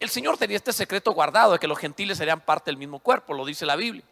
El 0.00 0.08
Señor 0.08 0.38
tenía 0.38 0.56
este 0.56 0.72
secreto 0.72 1.12
guardado 1.12 1.52
de 1.52 1.58
que 1.58 1.68
los 1.68 1.78
gentiles 1.78 2.16
serían 2.16 2.40
parte 2.40 2.70
del 2.70 2.78
mismo 2.78 3.00
cuerpo, 3.00 3.34
lo 3.34 3.44
dice 3.44 3.66
la 3.66 3.76
Biblia. 3.76 4.02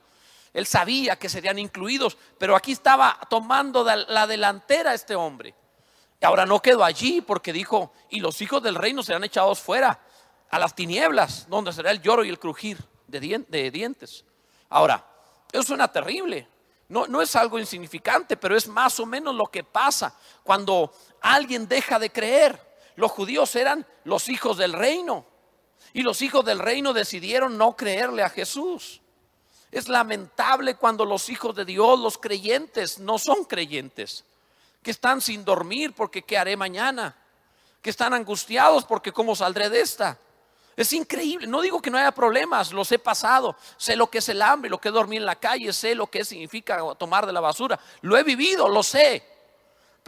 Él 0.52 0.66
sabía 0.66 1.16
que 1.16 1.30
serían 1.30 1.58
incluidos, 1.58 2.18
pero 2.38 2.54
aquí 2.54 2.72
estaba 2.72 3.18
tomando 3.30 3.84
la 3.84 4.26
delantera 4.26 4.92
este 4.92 5.14
hombre. 5.14 5.54
Y 6.20 6.24
ahora 6.26 6.44
no 6.44 6.60
quedó 6.60 6.84
allí 6.84 7.22
porque 7.22 7.54
dijo, 7.54 7.92
y 8.10 8.20
los 8.20 8.40
hijos 8.42 8.62
del 8.62 8.74
reino 8.74 9.02
serán 9.02 9.24
echados 9.24 9.60
fuera 9.60 9.98
a 10.50 10.58
las 10.58 10.74
tinieblas, 10.74 11.46
donde 11.48 11.72
será 11.72 11.90
el 11.90 12.02
lloro 12.02 12.22
y 12.22 12.28
el 12.28 12.38
crujir 12.38 12.78
de, 13.06 13.70
dientes. 13.70 14.24
Ahora, 14.68 15.04
eso 15.50 15.62
suena 15.62 15.88
terrible. 15.88 16.48
No, 16.88 17.06
no 17.06 17.22
es 17.22 17.34
algo 17.34 17.58
insignificante, 17.58 18.36
pero 18.36 18.56
es 18.56 18.68
más 18.68 18.98
o 19.00 19.06
menos 19.06 19.34
lo 19.34 19.46
que 19.46 19.64
pasa 19.64 20.14
cuando 20.42 20.92
alguien 21.22 21.66
deja 21.66 21.98
de 21.98 22.10
creer. 22.10 22.60
Los 22.96 23.10
judíos 23.10 23.54
eran 23.56 23.86
los 24.04 24.28
hijos 24.28 24.58
del 24.58 24.74
reino. 24.74 25.24
Y 25.92 26.02
los 26.02 26.22
hijos 26.22 26.44
del 26.44 26.58
reino 26.58 26.92
decidieron 26.92 27.56
no 27.56 27.76
creerle 27.76 28.22
a 28.22 28.30
Jesús. 28.30 29.00
Es 29.70 29.88
lamentable 29.88 30.76
cuando 30.76 31.04
los 31.04 31.28
hijos 31.28 31.54
de 31.54 31.64
Dios, 31.64 31.98
los 31.98 32.18
creyentes, 32.18 32.98
no 32.98 33.18
son 33.18 33.44
creyentes. 33.44 34.24
Que 34.82 34.90
están 34.90 35.20
sin 35.20 35.44
dormir 35.44 35.92
porque 35.94 36.22
qué 36.22 36.38
haré 36.38 36.56
mañana. 36.56 37.16
Que 37.82 37.90
están 37.90 38.14
angustiados 38.14 38.84
porque 38.84 39.12
cómo 39.12 39.36
saldré 39.36 39.68
de 39.68 39.80
esta. 39.80 40.18
Es 40.76 40.92
increíble. 40.92 41.46
No 41.46 41.60
digo 41.60 41.82
que 41.82 41.90
no 41.90 41.98
haya 41.98 42.12
problemas, 42.12 42.72
los 42.72 42.90
he 42.92 42.98
pasado. 42.98 43.56
Sé 43.76 43.96
lo 43.96 44.08
que 44.08 44.18
es 44.18 44.28
el 44.28 44.40
hambre, 44.40 44.70
lo 44.70 44.78
que 44.78 44.88
es 44.88 44.94
dormir 44.94 45.20
en 45.20 45.26
la 45.26 45.36
calle, 45.36 45.72
sé 45.72 45.94
lo 45.94 46.06
que 46.06 46.24
significa 46.24 46.78
tomar 46.96 47.26
de 47.26 47.32
la 47.32 47.40
basura. 47.40 47.78
Lo 48.02 48.16
he 48.16 48.22
vivido, 48.22 48.68
lo 48.68 48.82
sé 48.82 49.37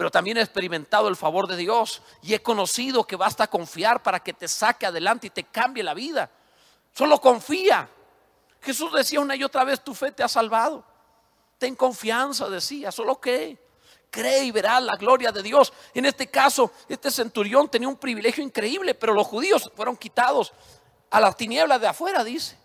pero 0.01 0.11
también 0.11 0.39
he 0.39 0.41
experimentado 0.41 1.09
el 1.09 1.15
favor 1.15 1.47
de 1.47 1.59
Dios 1.59 2.01
y 2.23 2.33
he 2.33 2.41
conocido 2.41 3.05
que 3.05 3.17
basta 3.17 3.49
confiar 3.49 4.03
para 4.03 4.21
que 4.21 4.33
te 4.33 4.49
saque 4.49 4.87
adelante 4.87 5.27
y 5.27 5.31
te 5.31 5.45
cambie 5.45 5.83
la 5.83 5.93
vida. 5.93 6.31
Solo 6.95 7.21
confía. 7.21 7.87
Jesús 8.63 8.95
decía 8.95 9.21
una 9.21 9.37
y 9.37 9.45
otra 9.45 9.63
vez, 9.63 9.85
tu 9.85 9.95
fe 9.95 10.11
te 10.11 10.23
ha 10.23 10.29
salvado. 10.29 10.83
Ten 11.59 11.77
confianza, 11.77 12.49
decía, 12.49 12.91
solo 12.91 13.21
que 13.21 13.59
cree 14.11 14.45
y 14.45 14.51
verás 14.53 14.83
la 14.83 14.97
gloria 14.97 15.33
de 15.33 15.43
Dios. 15.43 15.71
En 15.93 16.07
este 16.07 16.29
caso, 16.29 16.73
este 16.89 17.11
centurión 17.11 17.69
tenía 17.69 17.89
un 17.89 17.99
privilegio 17.99 18.43
increíble, 18.43 18.95
pero 18.95 19.13
los 19.13 19.27
judíos 19.27 19.71
fueron 19.77 19.99
quitados 19.99 20.55
a 21.11 21.21
las 21.21 21.37
tinieblas 21.37 21.79
de 21.79 21.89
afuera, 21.89 22.25
dice. 22.25 22.57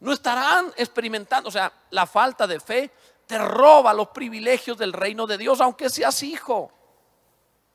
No 0.00 0.12
estarán 0.12 0.72
experimentando, 0.76 1.50
o 1.50 1.52
sea, 1.52 1.72
la 1.90 2.04
falta 2.04 2.48
de 2.48 2.58
fe 2.58 2.90
te 3.28 3.36
roba 3.36 3.92
los 3.92 4.08
privilegios 4.08 4.78
del 4.78 4.92
reino 4.92 5.26
de 5.26 5.36
Dios, 5.36 5.60
aunque 5.60 5.90
seas 5.90 6.22
hijo. 6.22 6.72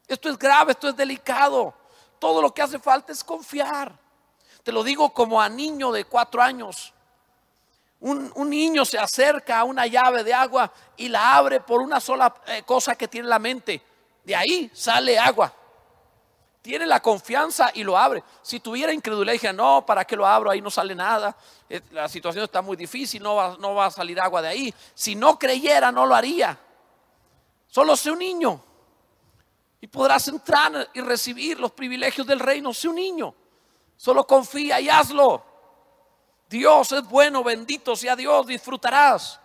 Esto 0.08 0.28
es 0.30 0.38
grave, 0.38 0.72
esto 0.72 0.90
es 0.90 0.96
delicado. 0.96 1.76
Todo 2.18 2.42
lo 2.42 2.52
que 2.52 2.64
hace 2.64 2.80
falta 2.80 3.12
es 3.12 3.24
confiar. 3.24 3.96
Te 4.64 4.72
lo 4.72 4.84
digo 4.84 5.14
como 5.14 5.40
a 5.40 5.48
niño 5.48 5.92
de 5.92 6.06
cuatro 6.06 6.42
años. 6.42 6.92
Un, 8.00 8.34
niño 8.50 8.84
se 8.84 8.98
acerca 8.98 9.60
a 9.60 9.64
una 9.64 9.86
llave 9.86 10.24
de 10.24 10.34
agua 10.34 10.74
y 10.98 11.08
la 11.08 11.38
abre 11.38 11.62
por 11.62 11.82
una 11.82 12.00
sola 12.00 12.34
eh, 12.48 12.64
cosa 12.64 12.96
que 12.96 13.08
tiene 13.08 13.28
en 13.28 13.30
la 13.30 13.40
mente. 13.40 13.82
De 14.24 14.36
ahí 14.36 14.72
sale 14.74 15.20
agua 15.20 15.54
tiene 16.64 16.86
la 16.86 17.02
confianza 17.02 17.72
y 17.74 17.84
lo 17.84 17.98
abre. 17.98 18.24
Si 18.42 18.62
tuviera 18.62 18.94
incredulidad, 18.94 19.34
dije, 19.34 19.52
no, 19.52 19.86
¿para 19.86 20.06
qué 20.06 20.16
lo 20.16 20.26
abro? 20.26 20.50
Ahí 20.50 20.62
no 20.62 20.72
sale 20.72 20.96
nada. 20.96 21.36
Eh, 21.70 21.82
la 21.92 22.08
situación 22.08 22.46
está 22.46 22.62
muy 22.62 22.78
difícil, 22.78 23.22
no 23.22 23.36
va, 23.36 23.58
no 23.60 23.76
va 23.76 23.88
a 23.88 23.92
salir 23.92 24.18
agua 24.18 24.42
de 24.42 24.48
ahí. 24.48 24.74
Si 24.96 25.14
no 25.14 25.38
creyera, 25.38 25.92
no 25.92 26.06
lo 26.06 26.16
haría. 26.16 26.58
Solo 27.68 27.98
sé 27.98 28.12
un 28.12 28.20
niño. 28.20 28.64
Y 29.82 29.88
podrás 29.88 30.26
entrar 30.30 30.90
y 30.94 31.02
recibir 31.02 31.60
los 31.60 31.74
privilegios 31.74 32.26
del 32.26 32.40
reino. 32.40 32.74
Sé 32.74 32.88
un 32.88 32.96
niño. 32.96 33.36
Solo 33.98 34.26
confía 34.26 34.80
y 34.80 34.88
hazlo. 34.88 35.44
Dios 36.50 36.94
es 36.94 37.04
bueno, 37.10 37.44
bendito 37.44 37.94
sea 37.94 38.16
Dios, 38.16 38.48
disfrutarás. 38.48 39.38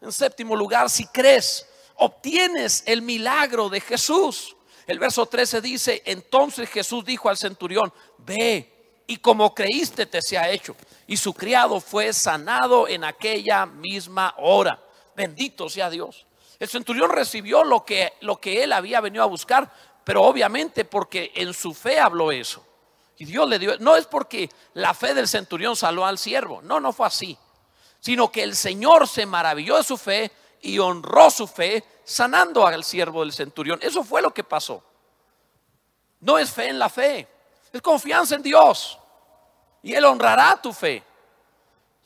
En 0.00 0.10
séptimo 0.10 0.56
lugar, 0.56 0.88
si 0.88 1.06
crees, 1.06 1.68
obtienes 1.96 2.82
el 2.86 3.02
milagro 3.02 3.68
de 3.68 3.82
Jesús. 3.82 4.53
El 4.86 4.98
verso 4.98 5.26
13 5.26 5.60
dice, 5.60 6.02
entonces 6.04 6.68
Jesús 6.68 7.04
dijo 7.04 7.28
al 7.28 7.38
centurión, 7.38 7.92
ve 8.18 9.02
y 9.06 9.16
como 9.18 9.54
creíste 9.54 10.06
te 10.06 10.20
se 10.20 10.38
ha 10.38 10.50
hecho. 10.50 10.76
Y 11.06 11.16
su 11.16 11.32
criado 11.34 11.80
fue 11.80 12.12
sanado 12.12 12.88
en 12.88 13.04
aquella 13.04 13.66
misma 13.66 14.34
hora. 14.38 14.82
Bendito 15.16 15.68
sea 15.68 15.90
Dios. 15.90 16.26
El 16.58 16.68
centurión 16.68 17.10
recibió 17.10 17.64
lo 17.64 17.84
que, 17.84 18.12
lo 18.20 18.40
que 18.40 18.62
él 18.62 18.72
había 18.72 19.00
venido 19.00 19.22
a 19.24 19.28
buscar, 19.28 19.70
pero 20.04 20.22
obviamente 20.22 20.84
porque 20.84 21.32
en 21.34 21.52
su 21.52 21.74
fe 21.74 21.98
habló 21.98 22.30
eso. 22.30 22.64
Y 23.16 23.24
Dios 23.24 23.48
le 23.48 23.58
dio, 23.58 23.78
no 23.78 23.96
es 23.96 24.06
porque 24.06 24.50
la 24.74 24.92
fe 24.92 25.14
del 25.14 25.28
centurión 25.28 25.76
salvó 25.76 26.04
al 26.04 26.18
siervo, 26.18 26.60
no, 26.62 26.80
no 26.80 26.92
fue 26.92 27.06
así, 27.06 27.38
sino 28.00 28.30
que 28.30 28.42
el 28.42 28.56
Señor 28.56 29.06
se 29.06 29.24
maravilló 29.24 29.76
de 29.76 29.84
su 29.84 29.96
fe 29.96 30.32
y 30.60 30.78
honró 30.78 31.30
su 31.30 31.46
fe 31.46 31.84
sanando 32.04 32.66
al 32.66 32.84
siervo 32.84 33.20
del 33.20 33.32
centurión. 33.32 33.78
Eso 33.82 34.04
fue 34.04 34.22
lo 34.22 34.32
que 34.32 34.44
pasó. 34.44 34.82
No 36.20 36.38
es 36.38 36.50
fe 36.50 36.68
en 36.68 36.78
la 36.78 36.88
fe, 36.88 37.28
es 37.72 37.82
confianza 37.82 38.34
en 38.34 38.42
Dios. 38.42 38.98
Y 39.82 39.94
Él 39.94 40.04
honrará 40.04 40.60
tu 40.60 40.72
fe. 40.72 41.02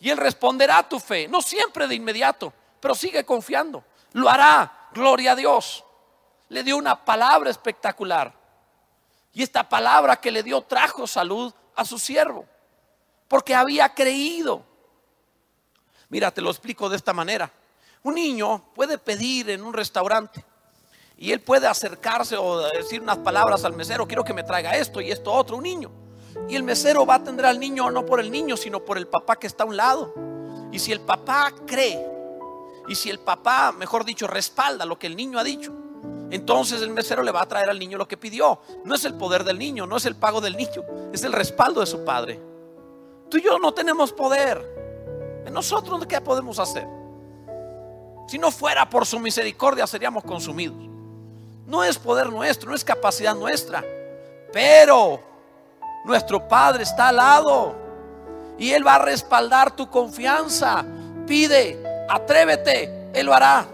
Y 0.01 0.11
Él 0.11 0.17
responderá 0.17 0.79
a 0.79 0.89
tu 0.89 0.99
fe. 0.99 1.29
No 1.29 1.43
siempre 1.43 1.87
de 1.87 1.95
inmediato, 1.95 2.53
pero 2.81 2.95
sigue 2.95 3.25
confiando. 3.25 3.85
Lo 4.13 4.29
hará. 4.29 4.89
Gloria 4.93 5.33
a 5.33 5.37
Dios. 5.37 5.85
Le 6.49 6.63
dio 6.65 6.77
una 6.77 7.05
palabra 7.05 7.51
espectacular. 7.51 8.33
Y 9.33 9.43
esta 9.43 9.69
palabra 9.69 10.17
que 10.17 10.31
le 10.31 10.43
dio 10.43 10.63
trajo 10.63 11.07
salud 11.07 11.53
a 11.77 11.85
su 11.85 11.99
siervo. 11.99 12.47
Porque 13.29 13.55
había 13.55 13.95
creído. 13.95 14.65
Mira, 16.09 16.31
te 16.31 16.41
lo 16.41 16.51
explico 16.51 16.89
de 16.89 16.97
esta 16.97 17.13
manera. 17.13 17.53
Un 18.03 18.15
niño 18.15 18.65
puede 18.75 18.99
pedir 18.99 19.51
en 19.51 19.63
un 19.63 19.73
restaurante 19.73 20.45
y 21.17 21.33
él 21.33 21.41
puede 21.41 21.67
acercarse 21.67 22.37
o 22.37 22.61
decir 22.61 23.03
unas 23.03 23.19
palabras 23.19 23.65
al 23.65 23.75
mesero, 23.75 24.07
quiero 24.07 24.23
que 24.23 24.33
me 24.33 24.45
traiga 24.45 24.77
esto 24.77 25.01
y 25.01 25.11
esto 25.11 25.33
otro, 25.33 25.57
un 25.57 25.65
niño. 25.65 25.91
Y 26.49 26.55
el 26.55 26.63
mesero 26.63 27.05
va 27.05 27.15
a 27.15 27.17
atender 27.19 27.45
al 27.45 27.59
niño 27.59 27.91
no 27.91 28.07
por 28.07 28.21
el 28.21 28.31
niño, 28.31 28.57
sino 28.57 28.85
por 28.85 28.99
el 28.99 29.09
papá 29.09 29.37
que 29.37 29.49
está 29.49 29.65
a 29.65 29.67
un 29.67 29.77
lado. 29.77 30.15
Y 30.71 30.79
si 30.79 30.93
el 30.93 31.01
papá 31.01 31.53
cree, 31.67 32.07
y 32.87 32.95
si 32.95 33.11
el 33.11 33.19
papá, 33.19 33.73
mejor 33.73 34.05
dicho, 34.05 34.29
respalda 34.29 34.85
lo 34.85 34.99
que 34.99 35.09
el 35.09 35.17
niño 35.17 35.39
ha 35.39 35.45
dicho, 35.45 35.73
entonces 36.31 36.83
el 36.83 36.91
mesero 36.91 37.23
le 37.23 37.33
va 37.33 37.43
a 37.43 37.49
traer 37.49 37.69
al 37.69 37.79
niño 37.79 37.99
lo 37.99 38.07
que 38.07 38.17
pidió. 38.17 38.61
No 38.85 38.95
es 38.95 39.05
el 39.05 39.15
poder 39.15 39.43
del 39.43 39.59
niño, 39.59 39.87
no 39.87 39.97
es 39.97 40.07
el 40.07 40.15
pago 40.15 40.41
del 40.41 40.57
niño, 40.57 40.85
es 41.13 41.25
el 41.25 41.33
respaldo 41.33 41.81
de 41.81 41.87
su 41.87 42.05
padre. 42.05 42.41
Tú 43.29 43.39
y 43.39 43.43
yo 43.43 43.59
no 43.59 43.75
tenemos 43.75 44.13
poder. 44.13 45.43
¿En 45.45 45.53
nosotros 45.53 46.07
qué 46.07 46.21
podemos 46.21 46.59
hacer? 46.59 46.87
Si 48.29 48.39
no 48.39 48.51
fuera 48.51 48.89
por 48.89 49.07
su 49.07 49.19
misericordia 49.19 49.87
seríamos 49.87 50.23
consumidos. 50.23 50.77
No 51.67 51.83
es 51.83 51.99
poder 51.99 52.29
nuestro, 52.31 52.69
no 52.69 52.77
es 52.77 52.85
capacidad 52.85 53.35
nuestra. 53.35 53.83
Pero 54.53 55.19
nuestro 56.05 56.47
Padre 56.47 56.83
está 56.83 57.09
al 57.09 57.17
lado 57.17 57.75
y 58.59 58.71
Él 58.73 58.87
va 58.87 58.97
a 58.97 58.99
respaldar 58.99 59.75
tu 59.75 59.89
confianza. 59.89 60.85
Pide, 61.27 61.83
atrévete, 62.07 63.11
Él 63.15 63.25
lo 63.25 63.33
hará. 63.33 63.67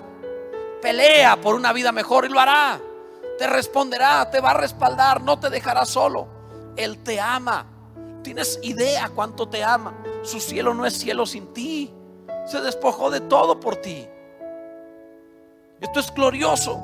Pelea 0.81 1.37
por 1.41 1.57
una 1.57 1.73
vida 1.73 1.91
mejor 1.91 2.25
y 2.25 2.29
lo 2.29 2.39
hará. 2.39 2.81
Te 3.37 3.49
responderá, 3.49 4.31
te 4.31 4.41
va 4.41 4.53
a 4.53 4.55
respaldar, 4.55 5.21
no 5.21 5.41
te 5.41 5.51
dejará 5.51 5.85
solo. 5.85 6.29
Él 6.77 7.03
te 7.03 7.21
ama. 7.21 7.67
¿Tienes 8.23 8.61
idea 8.63 9.11
cuánto 9.13 9.49
te 9.49 9.65
ama? 9.65 9.95
Su 10.23 10.39
cielo 10.39 10.75
no 10.75 10.87
es 10.87 10.97
cielo 10.97 11.27
sin 11.27 11.53
ti. 11.53 11.93
Se 12.47 12.61
despojó 12.61 13.11
de 13.11 13.21
todo 13.21 13.59
por 13.59 13.75
ti. 13.77 14.09
Esto 15.85 16.01
es 16.01 16.15
glorioso. 16.15 16.83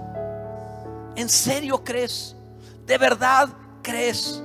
¿En 1.16 1.30
serio 1.30 1.82
crees? 1.82 2.36
¿De 2.84 2.98
verdad 2.98 3.48
crees? 3.82 4.42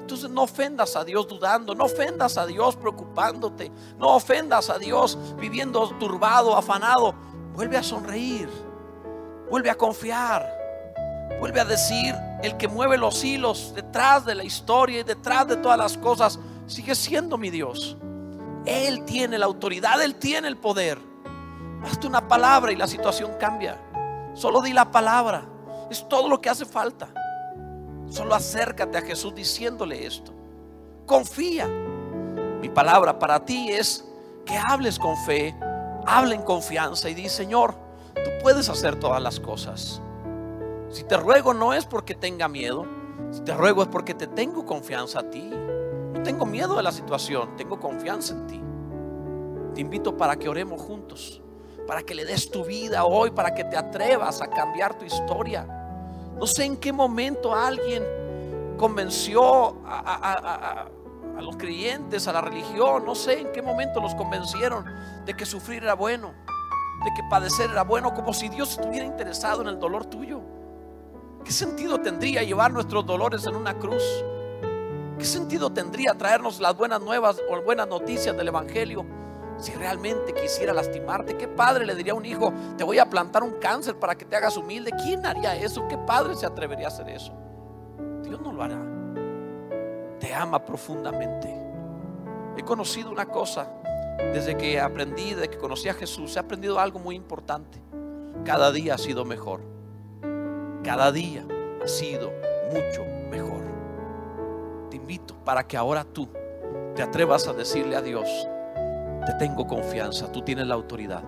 Entonces 0.00 0.30
no 0.30 0.44
ofendas 0.44 0.96
a 0.96 1.04
Dios 1.04 1.28
dudando, 1.28 1.74
no 1.74 1.84
ofendas 1.84 2.38
a 2.38 2.46
Dios 2.46 2.76
preocupándote, 2.76 3.70
no 3.98 4.14
ofendas 4.16 4.70
a 4.70 4.78
Dios 4.78 5.18
viviendo 5.38 5.86
turbado, 5.98 6.56
afanado. 6.56 7.14
Vuelve 7.52 7.76
a 7.76 7.82
sonreír, 7.82 8.48
vuelve 9.50 9.68
a 9.68 9.74
confiar, 9.74 10.50
vuelve 11.38 11.60
a 11.60 11.66
decir, 11.66 12.14
el 12.42 12.56
que 12.56 12.68
mueve 12.68 12.96
los 12.96 13.22
hilos 13.22 13.74
detrás 13.74 14.24
de 14.24 14.34
la 14.34 14.44
historia 14.44 15.00
y 15.00 15.04
detrás 15.04 15.46
de 15.46 15.56
todas 15.56 15.76
las 15.76 15.98
cosas, 15.98 16.38
sigue 16.66 16.94
siendo 16.94 17.36
mi 17.36 17.50
Dios. 17.50 17.98
Él 18.64 19.04
tiene 19.04 19.36
la 19.36 19.44
autoridad, 19.44 20.02
Él 20.02 20.14
tiene 20.14 20.48
el 20.48 20.56
poder. 20.56 20.98
Basta 21.84 22.08
una 22.08 22.26
palabra 22.26 22.72
y 22.72 22.76
la 22.76 22.86
situación 22.86 23.32
cambia. 23.38 23.78
Solo 24.32 24.62
di 24.62 24.72
la 24.72 24.90
palabra. 24.90 25.44
Es 25.90 26.08
todo 26.08 26.28
lo 26.30 26.40
que 26.40 26.48
hace 26.48 26.64
falta. 26.64 27.08
Solo 28.08 28.34
acércate 28.34 28.96
a 28.96 29.02
Jesús 29.02 29.34
diciéndole 29.34 30.06
esto. 30.06 30.32
Confía. 31.04 31.68
Mi 31.68 32.70
palabra 32.70 33.18
para 33.18 33.44
ti 33.44 33.70
es 33.70 34.08
que 34.46 34.56
hables 34.56 34.98
con 34.98 35.14
fe, 35.26 35.54
hable 36.06 36.34
en 36.34 36.42
confianza 36.42 37.10
y 37.10 37.14
di, 37.14 37.28
Señor, 37.28 37.74
tú 38.14 38.30
puedes 38.42 38.70
hacer 38.70 38.98
todas 38.98 39.22
las 39.22 39.38
cosas. 39.38 40.00
Si 40.88 41.04
te 41.04 41.18
ruego 41.18 41.52
no 41.52 41.74
es 41.74 41.84
porque 41.84 42.14
tenga 42.14 42.48
miedo, 42.48 42.86
Si 43.30 43.40
te 43.40 43.52
ruego 43.52 43.82
es 43.82 43.88
porque 43.88 44.14
te 44.14 44.26
tengo 44.26 44.64
confianza 44.64 45.20
a 45.20 45.30
ti. 45.30 45.50
No 45.50 46.22
tengo 46.22 46.46
miedo 46.46 46.76
de 46.76 46.82
la 46.82 46.92
situación, 46.92 47.56
tengo 47.56 47.78
confianza 47.78 48.32
en 48.32 48.46
ti. 48.46 48.60
Te 49.74 49.80
invito 49.80 50.16
para 50.16 50.36
que 50.36 50.48
oremos 50.48 50.80
juntos, 50.80 51.42
para 51.86 52.02
que 52.02 52.14
le 52.14 52.24
des 52.24 52.50
tu 52.50 52.64
vida 52.64 53.04
hoy, 53.04 53.30
para 53.30 53.54
que 53.54 53.64
te 53.64 53.76
atrevas 53.76 54.40
a 54.40 54.48
cambiar 54.48 54.98
tu 54.98 55.04
historia. 55.04 55.66
No 56.36 56.46
sé 56.46 56.64
en 56.64 56.76
qué 56.76 56.92
momento 56.92 57.54
alguien 57.54 58.02
convenció 58.76 59.76
a, 59.86 60.88
los 61.40 61.56
creyentes, 61.56 62.26
a 62.26 62.32
la 62.32 62.40
religión, 62.40 63.04
no 63.04 63.14
sé 63.14 63.40
en 63.40 63.52
qué 63.52 63.60
momento 63.60 64.00
los 64.00 64.14
convencieron 64.14 64.84
de 65.24 65.34
que 65.34 65.44
sufrir 65.44 65.82
era 65.82 65.94
bueno, 65.94 66.32
de 67.04 67.10
que 67.14 67.22
padecer 67.28 67.70
era 67.70 67.82
bueno, 67.82 68.14
como 68.14 68.32
si 68.32 68.48
Dios 68.48 68.78
estuviera 68.78 69.04
interesado 69.04 69.62
en 69.62 69.68
el 69.68 69.78
dolor 69.78 70.06
tuyo. 70.06 70.40
¿Qué 71.44 71.52
sentido 71.52 72.00
tendría 72.00 72.42
llevar 72.42 72.72
nuestros 72.72 73.04
dolores 73.04 73.46
en 73.46 73.56
una 73.56 73.74
cruz? 73.78 74.02
¿Qué 75.18 75.24
sentido 75.24 75.70
tendría 75.70 76.14
traernos 76.14 76.58
las 76.60 76.76
buenas 76.76 77.00
nuevas 77.00 77.40
o 77.50 77.60
buenas 77.62 77.86
noticias 77.86 78.36
del 78.36 78.48
Evangelio 78.48 79.04
si 79.58 79.72
realmente 79.72 80.32
quisiera 80.32 80.72
lastimarte? 80.72 81.36
¿Qué 81.36 81.48
padre 81.48 81.86
le 81.86 81.94
diría 81.94 82.12
a 82.12 82.16
un 82.16 82.26
hijo, 82.26 82.52
te 82.76 82.84
voy 82.84 82.98
a 82.98 83.08
plantar 83.08 83.42
un 83.42 83.52
cáncer 83.52 83.98
para 83.98 84.14
que 84.14 84.24
te 84.24 84.36
hagas 84.36 84.56
humilde? 84.56 84.90
¿Quién 85.02 85.24
haría 85.24 85.56
eso? 85.56 85.86
¿Qué 85.88 85.98
padre 85.98 86.34
se 86.34 86.46
atrevería 86.46 86.86
a 86.86 86.88
hacer 86.88 87.08
eso? 87.08 87.32
Dios 88.22 88.40
no 88.40 88.52
lo 88.52 88.62
hará. 88.62 88.80
Te 90.18 90.32
ama 90.34 90.64
profundamente. 90.64 91.54
He 92.56 92.62
conocido 92.62 93.10
una 93.10 93.26
cosa 93.26 93.68
desde 94.32 94.56
que 94.56 94.80
aprendí, 94.80 95.34
desde 95.34 95.50
que 95.50 95.58
conocí 95.58 95.88
a 95.88 95.94
Jesús. 95.94 96.36
He 96.36 96.38
aprendido 96.38 96.78
algo 96.78 96.98
muy 96.98 97.16
importante. 97.16 97.80
Cada 98.44 98.72
día 98.72 98.94
ha 98.94 98.98
sido 98.98 99.24
mejor. 99.24 99.60
Cada 100.82 101.10
día 101.12 101.46
ha 101.82 101.88
sido 101.88 102.32
mucho 102.70 103.04
mejor. 103.30 103.62
Te 104.90 104.96
invito 104.96 105.34
para 105.44 105.66
que 105.66 105.76
ahora 105.76 106.04
tú 106.04 106.28
te 106.94 107.02
atrevas 107.02 107.48
a 107.48 107.52
decirle 107.52 107.96
a 107.96 108.02
Dios, 108.02 108.28
te 109.24 109.32
tengo 109.34 109.66
confianza, 109.66 110.30
tú 110.30 110.42
tienes 110.42 110.66
la 110.66 110.74
autoridad. 110.74 111.22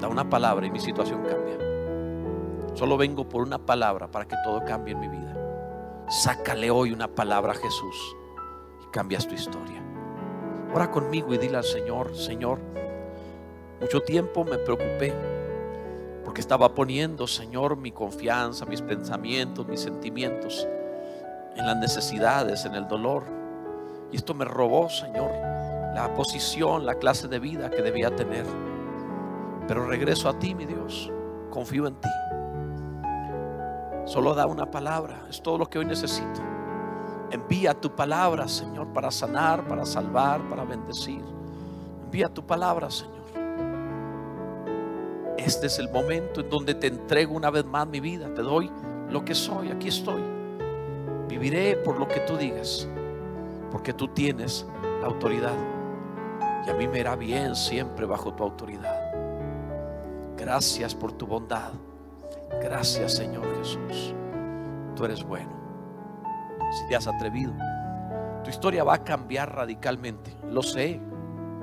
Da 0.00 0.08
una 0.08 0.28
palabra 0.28 0.66
y 0.66 0.70
mi 0.70 0.80
situación 0.80 1.22
cambia. 1.22 1.58
Solo 2.74 2.96
vengo 2.96 3.28
por 3.28 3.42
una 3.42 3.58
palabra 3.58 4.10
para 4.10 4.26
que 4.26 4.36
todo 4.42 4.64
cambie 4.64 4.94
en 4.94 5.00
mi 5.00 5.08
vida. 5.08 5.36
Sácale 6.08 6.70
hoy 6.70 6.92
una 6.92 7.08
palabra 7.08 7.52
a 7.52 7.56
Jesús 7.56 8.16
y 8.82 8.90
cambias 8.90 9.26
tu 9.26 9.34
historia. 9.34 9.82
Ora 10.74 10.90
conmigo 10.90 11.32
y 11.34 11.38
dile 11.38 11.58
al 11.58 11.64
Señor, 11.64 12.16
Señor, 12.16 12.58
mucho 13.80 14.00
tiempo 14.00 14.44
me 14.44 14.58
preocupé 14.58 15.12
porque 16.24 16.40
estaba 16.40 16.74
poniendo, 16.74 17.26
Señor, 17.26 17.76
mi 17.76 17.92
confianza, 17.92 18.64
mis 18.64 18.80
pensamientos, 18.80 19.66
mis 19.68 19.80
sentimientos 19.80 20.66
en 21.56 21.66
las 21.66 21.76
necesidades, 21.76 22.64
en 22.64 22.74
el 22.74 22.88
dolor. 22.88 23.24
Y 24.10 24.16
esto 24.16 24.34
me 24.34 24.44
robó, 24.44 24.88
Señor, 24.88 25.30
la 25.94 26.12
posición, 26.14 26.86
la 26.86 26.94
clase 26.94 27.28
de 27.28 27.38
vida 27.38 27.70
que 27.70 27.82
debía 27.82 28.14
tener. 28.14 28.46
Pero 29.68 29.86
regreso 29.86 30.28
a 30.28 30.38
ti, 30.38 30.54
mi 30.54 30.64
Dios. 30.64 31.10
Confío 31.50 31.86
en 31.86 31.94
ti. 31.96 32.08
Solo 34.04 34.34
da 34.34 34.46
una 34.46 34.70
palabra. 34.70 35.26
Es 35.28 35.42
todo 35.42 35.58
lo 35.58 35.68
que 35.68 35.78
hoy 35.78 35.84
necesito. 35.84 36.40
Envía 37.30 37.74
tu 37.74 37.94
palabra, 37.94 38.48
Señor, 38.48 38.88
para 38.88 39.10
sanar, 39.10 39.66
para 39.66 39.86
salvar, 39.86 40.40
para 40.48 40.64
bendecir. 40.64 41.22
Envía 42.04 42.28
tu 42.28 42.44
palabra, 42.44 42.90
Señor. 42.90 43.22
Este 45.38 45.66
es 45.66 45.78
el 45.78 45.90
momento 45.90 46.40
en 46.40 46.50
donde 46.50 46.74
te 46.74 46.88
entrego 46.88 47.34
una 47.34 47.50
vez 47.50 47.64
más 47.64 47.86
mi 47.86 48.00
vida. 48.00 48.32
Te 48.34 48.42
doy 48.42 48.70
lo 49.10 49.24
que 49.24 49.34
soy. 49.34 49.70
Aquí 49.70 49.88
estoy. 49.88 50.22
Viviré 51.28 51.76
por 51.76 51.98
lo 51.98 52.08
que 52.08 52.20
tú 52.20 52.36
digas. 52.36 52.88
Porque 53.70 53.92
tú 53.92 54.08
tienes 54.08 54.66
la 55.00 55.06
autoridad. 55.06 55.71
Y 56.66 56.70
a 56.70 56.74
mí 56.74 56.86
me 56.86 57.00
irá 57.00 57.16
bien 57.16 57.56
siempre 57.56 58.06
bajo 58.06 58.34
tu 58.34 58.42
autoridad. 58.42 59.12
Gracias 60.36 60.94
por 60.94 61.12
tu 61.12 61.26
bondad. 61.26 61.72
Gracias 62.60 63.14
Señor 63.14 63.44
Jesús. 63.58 64.14
Tú 64.94 65.04
eres 65.04 65.24
bueno. 65.24 65.50
Si 66.70 66.88
te 66.88 66.96
has 66.96 67.06
atrevido, 67.06 67.52
tu 68.44 68.50
historia 68.50 68.84
va 68.84 68.94
a 68.94 69.04
cambiar 69.04 69.54
radicalmente. 69.54 70.36
Lo 70.48 70.62
sé. 70.62 71.00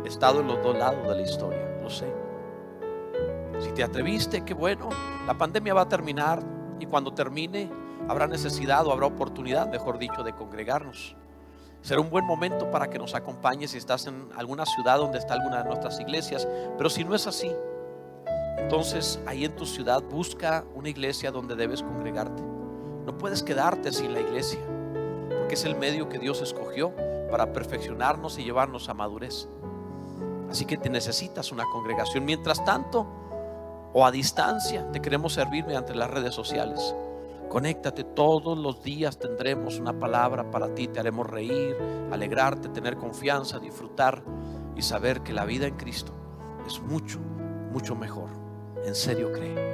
He 0.04 0.08
estado 0.08 0.42
en 0.42 0.48
los 0.48 0.62
dos 0.64 0.78
lados 0.78 1.08
de 1.08 1.16
la 1.16 1.22
historia. 1.22 1.78
Lo 1.82 1.90
sé. 1.90 2.14
Si 3.60 3.72
te 3.72 3.84
atreviste, 3.84 4.46
qué 4.46 4.54
bueno. 4.54 4.90
La 5.28 5.38
pandemia 5.38 5.74
va 5.74 5.82
a 5.82 5.90
terminar 5.90 6.42
y 6.80 6.86
cuando 6.86 7.14
termine 7.14 7.70
habrá 8.08 8.28
necesidad 8.28 8.86
o 8.88 8.92
habrá 8.92 9.08
oportunidad, 9.08 9.70
mejor 9.70 9.98
dicho, 10.00 10.24
de 10.24 10.34
congregarnos. 10.34 11.16
Será 11.82 12.02
un 12.02 12.10
buen 12.10 12.26
momento 12.26 12.70
para 12.72 12.90
que 12.90 13.00
nos 13.00 13.16
acompañes 13.16 13.72
si 13.72 13.78
estás 13.78 14.06
en 14.08 14.30
alguna 14.36 14.66
ciudad 14.66 14.98
donde 14.98 15.18
está 15.18 15.36
alguna 15.36 15.64
de 15.64 15.70
nuestras 15.70 16.00
iglesias. 16.00 16.48
Pero 16.78 16.90
si 16.90 17.04
no 17.04 17.16
es 17.16 17.26
así, 17.26 17.52
entonces 18.58 19.20
ahí 19.26 19.46
en 19.46 19.56
tu 19.56 19.66
ciudad 19.66 20.02
busca 20.04 20.66
una 20.76 20.90
iglesia 20.90 21.32
donde 21.32 21.56
debes 21.56 21.82
congregarte. 21.82 22.44
No 23.06 23.18
puedes 23.18 23.42
quedarte 23.42 23.92
sin 23.92 24.14
la 24.14 24.20
iglesia, 24.20 24.60
porque 25.40 25.56
es 25.56 25.64
el 25.64 25.76
medio 25.76 26.10
que 26.10 26.20
Dios 26.20 26.42
escogió 26.42 26.94
para 27.32 27.54
perfeccionarnos 27.54 28.38
y 28.38 28.44
llevarnos 28.44 28.90
a 28.90 28.94
madurez. 28.94 29.48
Así 30.50 30.66
que 30.66 30.78
te 30.78 30.90
necesitas 30.90 31.52
una 31.52 31.64
congregación. 31.72 32.26
Mientras 32.26 32.64
tanto, 32.66 33.08
o 33.94 34.06
a 34.06 34.12
distancia, 34.12 34.92
te 34.92 35.02
queremos 35.02 35.34
servir 35.34 35.66
mediante 35.66 35.96
las 35.96 36.10
redes 36.12 36.36
sociales. 36.36 36.96
Conéctate 37.50 38.04
todos 38.04 38.58
los 38.58 38.84
días, 38.84 39.18
tendremos 39.18 39.80
una 39.80 39.98
palabra 39.98 40.52
para 40.52 40.74
ti, 40.76 40.88
te 40.88 41.00
haremos 41.00 41.28
reír, 41.28 41.76
alegrarte, 42.12 42.70
tener 42.70 42.96
confianza, 42.96 43.58
disfrutar 43.58 44.24
y 44.76 44.84
saber 44.84 45.22
que 45.22 45.34
la 45.34 45.46
vida 45.46 45.66
en 45.66 45.76
Cristo 45.76 46.14
es 46.68 46.80
mucho, 46.80 47.20
mucho 47.72 47.96
mejor. 47.96 48.30
En 48.86 48.94
serio 48.94 49.32
cree. 49.32 49.69